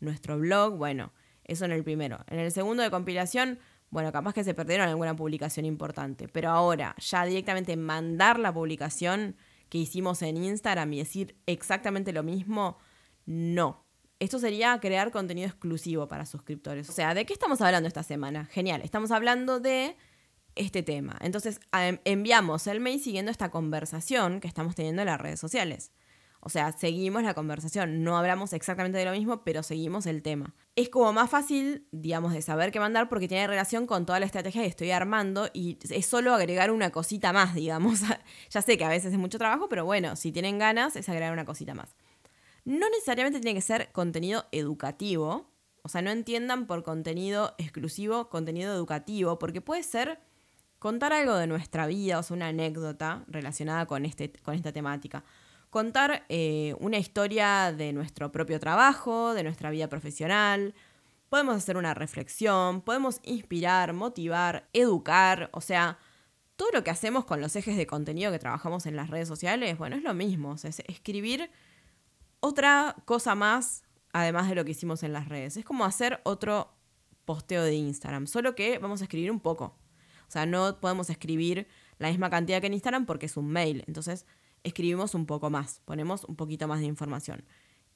nuestro 0.00 0.38
blog, 0.38 0.76
bueno, 0.76 1.12
eso 1.44 1.64
en 1.64 1.72
el 1.72 1.84
primero. 1.84 2.24
En 2.28 2.38
el 2.38 2.52
segundo 2.52 2.82
de 2.82 2.90
compilación, 2.90 3.58
bueno, 3.90 4.12
capaz 4.12 4.34
que 4.34 4.44
se 4.44 4.54
perdieron 4.54 4.88
alguna 4.88 5.16
publicación 5.16 5.64
importante, 5.64 6.28
pero 6.28 6.50
ahora 6.50 6.94
ya 6.98 7.24
directamente 7.24 7.76
mandar 7.76 8.38
la 8.38 8.52
publicación 8.52 9.36
que 9.68 9.78
hicimos 9.78 10.22
en 10.22 10.36
Instagram 10.42 10.92
y 10.92 10.98
decir 10.98 11.36
exactamente 11.46 12.12
lo 12.12 12.22
mismo, 12.22 12.78
no. 13.26 13.84
Esto 14.18 14.38
sería 14.38 14.78
crear 14.80 15.10
contenido 15.12 15.46
exclusivo 15.46 16.08
para 16.08 16.26
suscriptores. 16.26 16.88
O 16.88 16.92
sea, 16.92 17.14
¿de 17.14 17.24
qué 17.24 17.32
estamos 17.32 17.60
hablando 17.60 17.86
esta 17.86 18.02
semana? 18.02 18.46
Genial, 18.46 18.82
estamos 18.82 19.10
hablando 19.10 19.60
de 19.60 19.96
este 20.58 20.82
tema. 20.82 21.16
Entonces 21.20 21.60
enviamos 22.04 22.66
el 22.66 22.80
mail 22.80 23.00
siguiendo 23.00 23.30
esta 23.30 23.50
conversación 23.50 24.40
que 24.40 24.48
estamos 24.48 24.74
teniendo 24.74 25.02
en 25.02 25.06
las 25.06 25.20
redes 25.20 25.40
sociales. 25.40 25.92
O 26.40 26.50
sea, 26.50 26.70
seguimos 26.72 27.24
la 27.24 27.34
conversación, 27.34 28.04
no 28.04 28.16
hablamos 28.16 28.52
exactamente 28.52 28.96
de 28.96 29.04
lo 29.04 29.10
mismo, 29.10 29.42
pero 29.42 29.64
seguimos 29.64 30.06
el 30.06 30.22
tema. 30.22 30.54
Es 30.76 30.88
como 30.88 31.12
más 31.12 31.28
fácil, 31.28 31.88
digamos, 31.90 32.32
de 32.32 32.42
saber 32.42 32.70
qué 32.70 32.78
mandar 32.78 33.08
porque 33.08 33.26
tiene 33.26 33.46
relación 33.48 33.86
con 33.86 34.06
toda 34.06 34.20
la 34.20 34.26
estrategia 34.26 34.62
que 34.62 34.68
estoy 34.68 34.92
armando 34.92 35.48
y 35.52 35.78
es 35.90 36.06
solo 36.06 36.32
agregar 36.32 36.70
una 36.70 36.90
cosita 36.90 37.32
más, 37.32 37.54
digamos. 37.54 38.02
ya 38.50 38.62
sé 38.62 38.78
que 38.78 38.84
a 38.84 38.88
veces 38.88 39.12
es 39.12 39.18
mucho 39.18 39.38
trabajo, 39.38 39.68
pero 39.68 39.84
bueno, 39.84 40.14
si 40.14 40.30
tienen 40.30 40.58
ganas 40.58 40.94
es 40.94 41.08
agregar 41.08 41.32
una 41.32 41.44
cosita 41.44 41.74
más. 41.74 41.96
No 42.64 42.88
necesariamente 42.90 43.40
tiene 43.40 43.58
que 43.58 43.62
ser 43.62 43.90
contenido 43.90 44.46
educativo, 44.52 45.50
o 45.82 45.88
sea, 45.88 46.02
no 46.02 46.10
entiendan 46.10 46.66
por 46.66 46.84
contenido 46.84 47.54
exclusivo 47.58 48.28
contenido 48.28 48.74
educativo, 48.74 49.38
porque 49.38 49.60
puede 49.60 49.82
ser 49.82 50.20
contar 50.78 51.12
algo 51.12 51.34
de 51.36 51.46
nuestra 51.46 51.86
vida, 51.86 52.18
o 52.18 52.22
sea, 52.22 52.36
una 52.36 52.48
anécdota 52.48 53.24
relacionada 53.28 53.86
con, 53.86 54.04
este, 54.04 54.32
con 54.42 54.54
esta 54.54 54.72
temática. 54.72 55.24
Contar 55.70 56.24
eh, 56.28 56.74
una 56.80 56.98
historia 56.98 57.72
de 57.72 57.92
nuestro 57.92 58.32
propio 58.32 58.58
trabajo, 58.58 59.34
de 59.34 59.42
nuestra 59.42 59.70
vida 59.70 59.88
profesional. 59.88 60.74
Podemos 61.28 61.56
hacer 61.56 61.76
una 61.76 61.94
reflexión, 61.94 62.80
podemos 62.80 63.20
inspirar, 63.22 63.92
motivar, 63.92 64.68
educar, 64.72 65.50
o 65.52 65.60
sea, 65.60 65.98
todo 66.56 66.70
lo 66.72 66.82
que 66.82 66.90
hacemos 66.90 67.24
con 67.24 67.40
los 67.40 67.54
ejes 67.54 67.76
de 67.76 67.86
contenido 67.86 68.32
que 68.32 68.38
trabajamos 68.38 68.86
en 68.86 68.96
las 68.96 69.10
redes 69.10 69.28
sociales, 69.28 69.76
bueno, 69.78 69.96
es 69.96 70.02
lo 70.02 70.14
mismo, 70.14 70.54
es 70.54 70.80
escribir 70.86 71.50
otra 72.40 72.96
cosa 73.04 73.34
más 73.34 73.84
además 74.12 74.48
de 74.48 74.54
lo 74.54 74.64
que 74.64 74.72
hicimos 74.72 75.02
en 75.02 75.12
las 75.12 75.28
redes. 75.28 75.56
Es 75.56 75.64
como 75.64 75.84
hacer 75.84 76.20
otro 76.24 76.72
posteo 77.24 77.62
de 77.62 77.74
Instagram, 77.74 78.26
solo 78.26 78.54
que 78.54 78.78
vamos 78.78 79.00
a 79.00 79.04
escribir 79.04 79.30
un 79.30 79.40
poco. 79.40 79.76
O 80.28 80.30
sea, 80.30 80.46
no 80.46 80.78
podemos 80.80 81.10
escribir 81.10 81.66
la 81.98 82.08
misma 82.08 82.30
cantidad 82.30 82.60
que 82.60 82.66
en 82.66 82.74
Instagram 82.74 83.06
porque 83.06 83.26
es 83.26 83.36
un 83.36 83.48
mail. 83.48 83.84
Entonces, 83.86 84.26
escribimos 84.62 85.14
un 85.14 85.26
poco 85.26 85.50
más, 85.50 85.80
ponemos 85.84 86.24
un 86.24 86.36
poquito 86.36 86.68
más 86.68 86.80
de 86.80 86.86
información. 86.86 87.44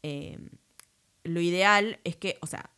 Eh, 0.02 0.38
lo 1.24 1.40
ideal 1.40 2.00
es 2.04 2.16
que, 2.16 2.38
o 2.40 2.46
sea, 2.46 2.70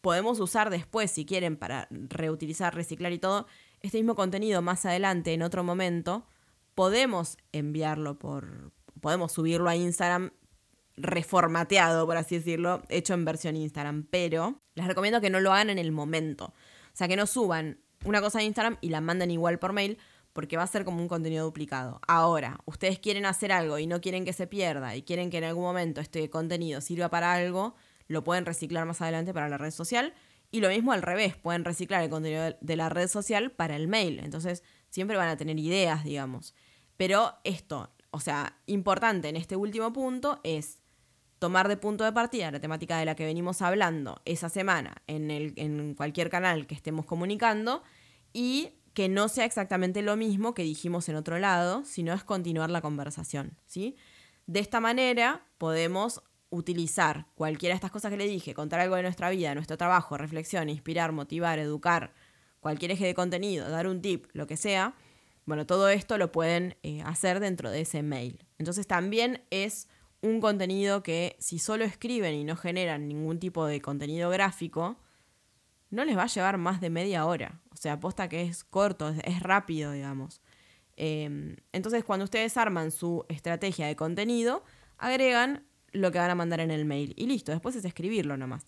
podemos 0.00 0.40
usar 0.40 0.70
después, 0.70 1.10
si 1.10 1.24
quieren, 1.24 1.56
para 1.56 1.88
reutilizar, 1.90 2.74
reciclar 2.74 3.12
y 3.12 3.18
todo, 3.18 3.46
este 3.80 3.98
mismo 3.98 4.14
contenido 4.14 4.62
más 4.62 4.84
adelante, 4.86 5.32
en 5.34 5.42
otro 5.42 5.62
momento, 5.62 6.26
podemos 6.74 7.36
enviarlo 7.52 8.18
por, 8.18 8.72
podemos 9.00 9.32
subirlo 9.32 9.68
a 9.68 9.76
Instagram 9.76 10.32
reformateado, 10.96 12.06
por 12.06 12.16
así 12.16 12.36
decirlo, 12.36 12.82
hecho 12.88 13.14
en 13.14 13.24
versión 13.24 13.56
Instagram, 13.56 14.06
pero 14.10 14.62
les 14.74 14.86
recomiendo 14.86 15.20
que 15.20 15.30
no 15.30 15.40
lo 15.40 15.52
hagan 15.52 15.70
en 15.70 15.78
el 15.78 15.92
momento. 15.92 16.46
O 16.46 16.96
sea, 16.96 17.08
que 17.08 17.16
no 17.16 17.26
suban 17.26 17.80
una 18.04 18.20
cosa 18.20 18.40
en 18.40 18.46
Instagram 18.46 18.76
y 18.80 18.90
la 18.90 19.00
mandan 19.00 19.30
igual 19.30 19.58
por 19.58 19.72
mail 19.72 19.98
porque 20.34 20.56
va 20.56 20.64
a 20.64 20.66
ser 20.66 20.84
como 20.84 21.00
un 21.00 21.08
contenido 21.08 21.44
duplicado. 21.44 22.00
Ahora, 22.06 22.58
ustedes 22.66 22.98
quieren 22.98 23.24
hacer 23.24 23.52
algo 23.52 23.78
y 23.78 23.86
no 23.86 24.00
quieren 24.00 24.24
que 24.24 24.32
se 24.32 24.46
pierda 24.46 24.96
y 24.96 25.02
quieren 25.02 25.30
que 25.30 25.38
en 25.38 25.44
algún 25.44 25.62
momento 25.62 26.00
este 26.00 26.28
contenido 26.28 26.80
sirva 26.80 27.08
para 27.08 27.32
algo, 27.32 27.76
lo 28.08 28.24
pueden 28.24 28.44
reciclar 28.44 28.84
más 28.84 29.00
adelante 29.00 29.32
para 29.32 29.48
la 29.48 29.58
red 29.58 29.70
social. 29.70 30.12
Y 30.50 30.60
lo 30.60 30.68
mismo 30.68 30.92
al 30.92 31.02
revés, 31.02 31.36
pueden 31.36 31.64
reciclar 31.64 32.02
el 32.02 32.10
contenido 32.10 32.56
de 32.60 32.76
la 32.76 32.88
red 32.88 33.08
social 33.08 33.52
para 33.52 33.76
el 33.76 33.88
mail. 33.88 34.20
Entonces, 34.20 34.64
siempre 34.90 35.16
van 35.16 35.28
a 35.28 35.36
tener 35.36 35.58
ideas, 35.58 36.04
digamos. 36.04 36.54
Pero 36.96 37.34
esto, 37.44 37.90
o 38.10 38.20
sea, 38.20 38.58
importante 38.66 39.28
en 39.28 39.36
este 39.36 39.56
último 39.56 39.92
punto 39.92 40.40
es 40.42 40.78
tomar 41.38 41.68
de 41.68 41.76
punto 41.76 42.04
de 42.04 42.12
partida 42.12 42.50
la 42.50 42.60
temática 42.60 42.98
de 42.98 43.04
la 43.04 43.14
que 43.14 43.24
venimos 43.24 43.62
hablando 43.62 44.20
esa 44.24 44.48
semana 44.48 45.02
en, 45.06 45.30
el, 45.30 45.52
en 45.56 45.94
cualquier 45.94 46.30
canal 46.30 46.66
que 46.66 46.74
estemos 46.74 47.04
comunicando 47.04 47.82
y 48.34 48.74
que 48.92 49.08
no 49.08 49.28
sea 49.28 49.46
exactamente 49.46 50.02
lo 50.02 50.16
mismo 50.16 50.52
que 50.52 50.62
dijimos 50.62 51.08
en 51.08 51.16
otro 51.16 51.38
lado, 51.38 51.84
sino 51.86 52.12
es 52.12 52.22
continuar 52.22 52.70
la 52.70 52.82
conversación, 52.82 53.58
¿sí? 53.64 53.96
De 54.46 54.60
esta 54.60 54.80
manera 54.80 55.46
podemos 55.56 56.22
utilizar 56.50 57.26
cualquiera 57.34 57.72
de 57.72 57.76
estas 57.76 57.90
cosas 57.90 58.10
que 58.10 58.18
le 58.18 58.28
dije, 58.28 58.52
contar 58.52 58.80
algo 58.80 58.96
de 58.96 59.02
nuestra 59.02 59.30
vida, 59.30 59.54
nuestro 59.54 59.78
trabajo, 59.78 60.18
reflexión, 60.18 60.68
inspirar, 60.68 61.12
motivar, 61.12 61.58
educar, 61.58 62.12
cualquier 62.60 62.90
eje 62.90 63.06
de 63.06 63.14
contenido, 63.14 63.68
dar 63.70 63.88
un 63.88 64.02
tip, 64.02 64.26
lo 64.32 64.46
que 64.46 64.56
sea, 64.56 64.94
bueno, 65.46 65.66
todo 65.66 65.88
esto 65.88 66.16
lo 66.18 66.32
pueden 66.32 66.76
eh, 66.82 67.02
hacer 67.02 67.40
dentro 67.40 67.70
de 67.70 67.82
ese 67.82 68.02
mail. 68.02 68.46
Entonces 68.58 68.86
también 68.86 69.42
es 69.50 69.88
un 70.22 70.40
contenido 70.40 71.02
que 71.02 71.36
si 71.38 71.58
solo 71.58 71.84
escriben 71.84 72.34
y 72.34 72.44
no 72.44 72.56
generan 72.56 73.08
ningún 73.08 73.38
tipo 73.38 73.66
de 73.66 73.82
contenido 73.82 74.30
gráfico, 74.30 74.98
no 75.94 76.04
les 76.04 76.16
va 76.16 76.24
a 76.24 76.26
llevar 76.26 76.58
más 76.58 76.80
de 76.80 76.90
media 76.90 77.24
hora. 77.26 77.60
O 77.72 77.76
sea, 77.76 77.94
aposta 77.94 78.28
que 78.28 78.42
es 78.42 78.64
corto, 78.64 79.08
es, 79.08 79.40
rápido, 79.40 79.92
digamos. 79.92 80.42
Em, 80.96 81.56
entonces, 81.72 82.04
cuando 82.04 82.24
ustedes 82.24 82.56
arman 82.56 82.90
su 82.90 83.24
estrategia 83.28 83.86
de 83.86 83.96
contenido, 83.96 84.64
agregan 84.98 85.64
lo 85.92 86.12
que 86.12 86.18
van 86.18 86.30
a 86.30 86.34
mandar 86.34 86.60
en 86.60 86.70
el 86.70 86.84
mail. 86.84 87.14
Y 87.16 87.26
listo, 87.26 87.52
después 87.52 87.76
es 87.76 87.84
escribirlo 87.84 88.36
nomás. 88.36 88.64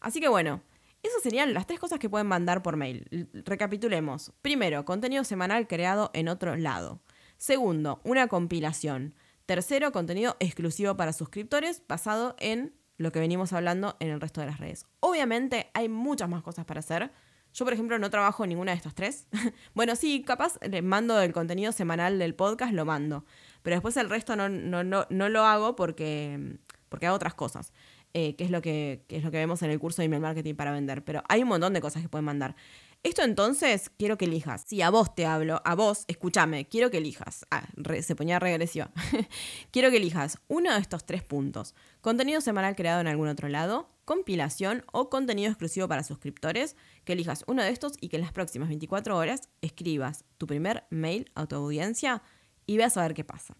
Así 0.00 0.20
que 0.20 0.28
bueno, 0.28 0.62
esas 1.02 1.22
serían 1.22 1.54
las 1.54 1.66
tres 1.66 1.80
cosas 1.80 1.98
que 1.98 2.08
pueden 2.10 2.26
mandar 2.26 2.62
por 2.62 2.76
mail. 2.76 3.28
Recapitulemos. 3.44 4.32
Primero, 4.42 4.84
contenido 4.84 5.24
semanal 5.24 5.66
creado 5.66 6.10
en 6.14 6.28
otro 6.28 6.56
lado. 6.56 7.00
Segundo, 7.36 8.00
una 8.04 8.28
compilación. 8.28 9.14
Tercero, 9.46 9.92
contenido 9.92 10.36
exclusivo 10.40 10.96
para 10.96 11.12
suscriptores 11.12 11.82
basado 11.88 12.36
en 12.38 12.74
lo 12.98 13.12
que 13.12 13.18
venimos 13.18 13.52
hablando 13.52 13.96
en 13.98 14.10
el 14.10 14.20
resto 14.20 14.40
de 14.40 14.46
las 14.46 14.60
redes. 14.60 14.86
Obviamente 15.10 15.70
hay 15.74 15.88
muchas 15.88 16.28
más 16.28 16.42
cosas 16.42 16.64
para 16.64 16.80
hacer. 16.80 17.10
Yo, 17.52 17.64
por 17.64 17.74
ejemplo, 17.74 17.98
no 17.98 18.10
trabajo 18.10 18.44
en 18.44 18.50
ninguna 18.50 18.72
de 18.72 18.76
estas 18.76 18.94
tres. 18.94 19.26
bueno, 19.74 19.96
sí, 19.96 20.22
capaz 20.22 20.58
mando 20.82 21.20
el 21.20 21.32
contenido 21.32 21.72
semanal 21.72 22.18
del 22.18 22.34
podcast, 22.34 22.72
lo 22.72 22.84
mando. 22.84 23.24
Pero 23.62 23.76
después 23.76 23.96
el 23.96 24.08
resto 24.08 24.36
no, 24.36 24.48
no, 24.48 24.84
no, 24.84 25.06
no 25.10 25.28
lo 25.28 25.44
hago 25.44 25.74
porque, 25.74 26.58
porque 26.88 27.06
hago 27.06 27.16
otras 27.16 27.34
cosas. 27.34 27.72
Eh, 28.12 28.34
que, 28.34 28.44
es 28.44 28.50
lo 28.50 28.60
que, 28.60 29.04
que, 29.08 29.16
es 29.16 29.24
lo 29.24 29.30
que 29.30 29.36
vemos 29.36 29.62
en 29.62 29.70
el 29.70 29.78
curso 29.78 30.02
de 30.02 30.06
email 30.06 30.22
marketing 30.22 30.54
para 30.54 30.72
vender. 30.72 31.04
Pero 31.04 31.22
hay 31.28 31.42
un 31.42 31.48
montón 31.48 31.72
de 31.74 31.80
cosas 31.80 32.02
que 32.02 32.08
pueden 32.08 32.24
mandar. 32.24 32.54
Esto 33.02 33.22
entonces 33.22 33.90
quiero 33.98 34.18
que 34.18 34.26
elijas. 34.26 34.64
Si 34.66 34.82
a 34.82 34.90
vos 34.90 35.14
te 35.14 35.24
hablo, 35.24 35.62
a 35.64 35.74
vos, 35.74 36.04
escúchame, 36.06 36.68
quiero 36.68 36.90
que 36.90 36.98
elijas. 36.98 37.46
Ah, 37.50 37.66
se 38.02 38.14
ponía 38.14 38.38
regresiva. 38.38 38.90
quiero 39.70 39.90
que 39.90 39.96
elijas 39.96 40.38
uno 40.48 40.72
de 40.72 40.78
estos 40.78 41.06
tres 41.06 41.22
puntos. 41.22 41.74
Contenido 42.02 42.42
semanal 42.42 42.76
creado 42.76 43.00
en 43.00 43.06
algún 43.06 43.28
otro 43.28 43.48
lado, 43.48 43.88
compilación 44.10 44.82
o 44.90 45.08
contenido 45.08 45.50
exclusivo 45.50 45.86
para 45.86 46.02
suscriptores. 46.02 46.74
Que 47.04 47.12
elijas 47.12 47.44
uno 47.46 47.62
de 47.62 47.68
estos 47.68 47.92
y 48.00 48.08
que 48.08 48.16
en 48.16 48.22
las 48.22 48.32
próximas 48.32 48.68
24 48.68 49.16
horas 49.16 49.42
escribas 49.60 50.24
tu 50.36 50.48
primer 50.48 50.82
mail 50.90 51.30
a 51.36 51.46
tu 51.46 51.54
audiencia 51.54 52.20
y 52.66 52.76
veas 52.76 52.96
a 52.96 53.02
ver 53.02 53.14
qué 53.14 53.22
pasa. 53.22 53.56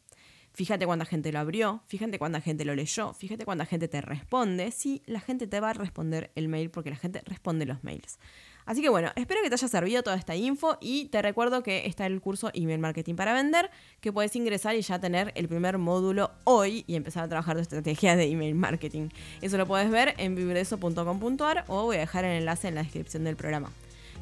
Fíjate 0.52 0.86
cuánta 0.86 1.04
gente 1.04 1.30
lo 1.30 1.38
abrió, 1.38 1.84
fíjate 1.86 2.18
cuánta 2.18 2.40
gente 2.40 2.64
lo 2.64 2.74
leyó, 2.74 3.14
fíjate 3.14 3.44
cuánta 3.44 3.64
gente 3.64 3.86
te 3.86 4.00
responde. 4.00 4.72
Sí, 4.72 5.02
la 5.06 5.20
gente 5.20 5.46
te 5.46 5.60
va 5.60 5.70
a 5.70 5.74
responder 5.74 6.32
el 6.34 6.48
mail 6.48 6.72
porque 6.72 6.90
la 6.90 6.96
gente 6.96 7.22
responde 7.26 7.64
los 7.64 7.84
mails. 7.84 8.18
Así 8.66 8.82
que 8.82 8.88
bueno, 8.88 9.10
espero 9.16 9.42
que 9.42 9.48
te 9.48 9.54
haya 9.54 9.68
servido 9.68 10.02
toda 10.02 10.16
esta 10.16 10.36
info 10.36 10.78
y 10.80 11.06
te 11.06 11.22
recuerdo 11.22 11.62
que 11.62 11.86
está 11.86 12.06
el 12.06 12.20
curso 12.20 12.50
Email 12.54 12.78
Marketing 12.78 13.14
para 13.14 13.32
Vender, 13.32 13.70
que 14.00 14.12
puedes 14.12 14.34
ingresar 14.36 14.76
y 14.76 14.82
ya 14.82 14.98
tener 14.98 15.32
el 15.34 15.48
primer 15.48 15.78
módulo 15.78 16.30
hoy 16.44 16.84
y 16.86 16.94
empezar 16.94 17.24
a 17.24 17.28
trabajar 17.28 17.56
tu 17.56 17.62
estrategia 17.62 18.16
de 18.16 18.24
email 18.24 18.54
marketing. 18.54 19.08
Eso 19.40 19.56
lo 19.56 19.66
puedes 19.66 19.90
ver 19.90 20.14
en 20.18 20.34
vibreso.com.ar 20.34 21.64
o 21.68 21.84
voy 21.84 21.96
a 21.96 22.00
dejar 22.00 22.24
el 22.24 22.38
enlace 22.38 22.68
en 22.68 22.74
la 22.76 22.82
descripción 22.82 23.24
del 23.24 23.36
programa. 23.36 23.70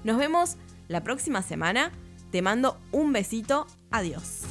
Nos 0.05 0.17
vemos 0.17 0.57
la 0.89 1.03
próxima 1.03 1.43
semana. 1.43 1.93
Te 2.31 2.43
mando 2.43 2.79
un 2.93 3.13
besito. 3.13 3.67
Adiós. 3.91 4.43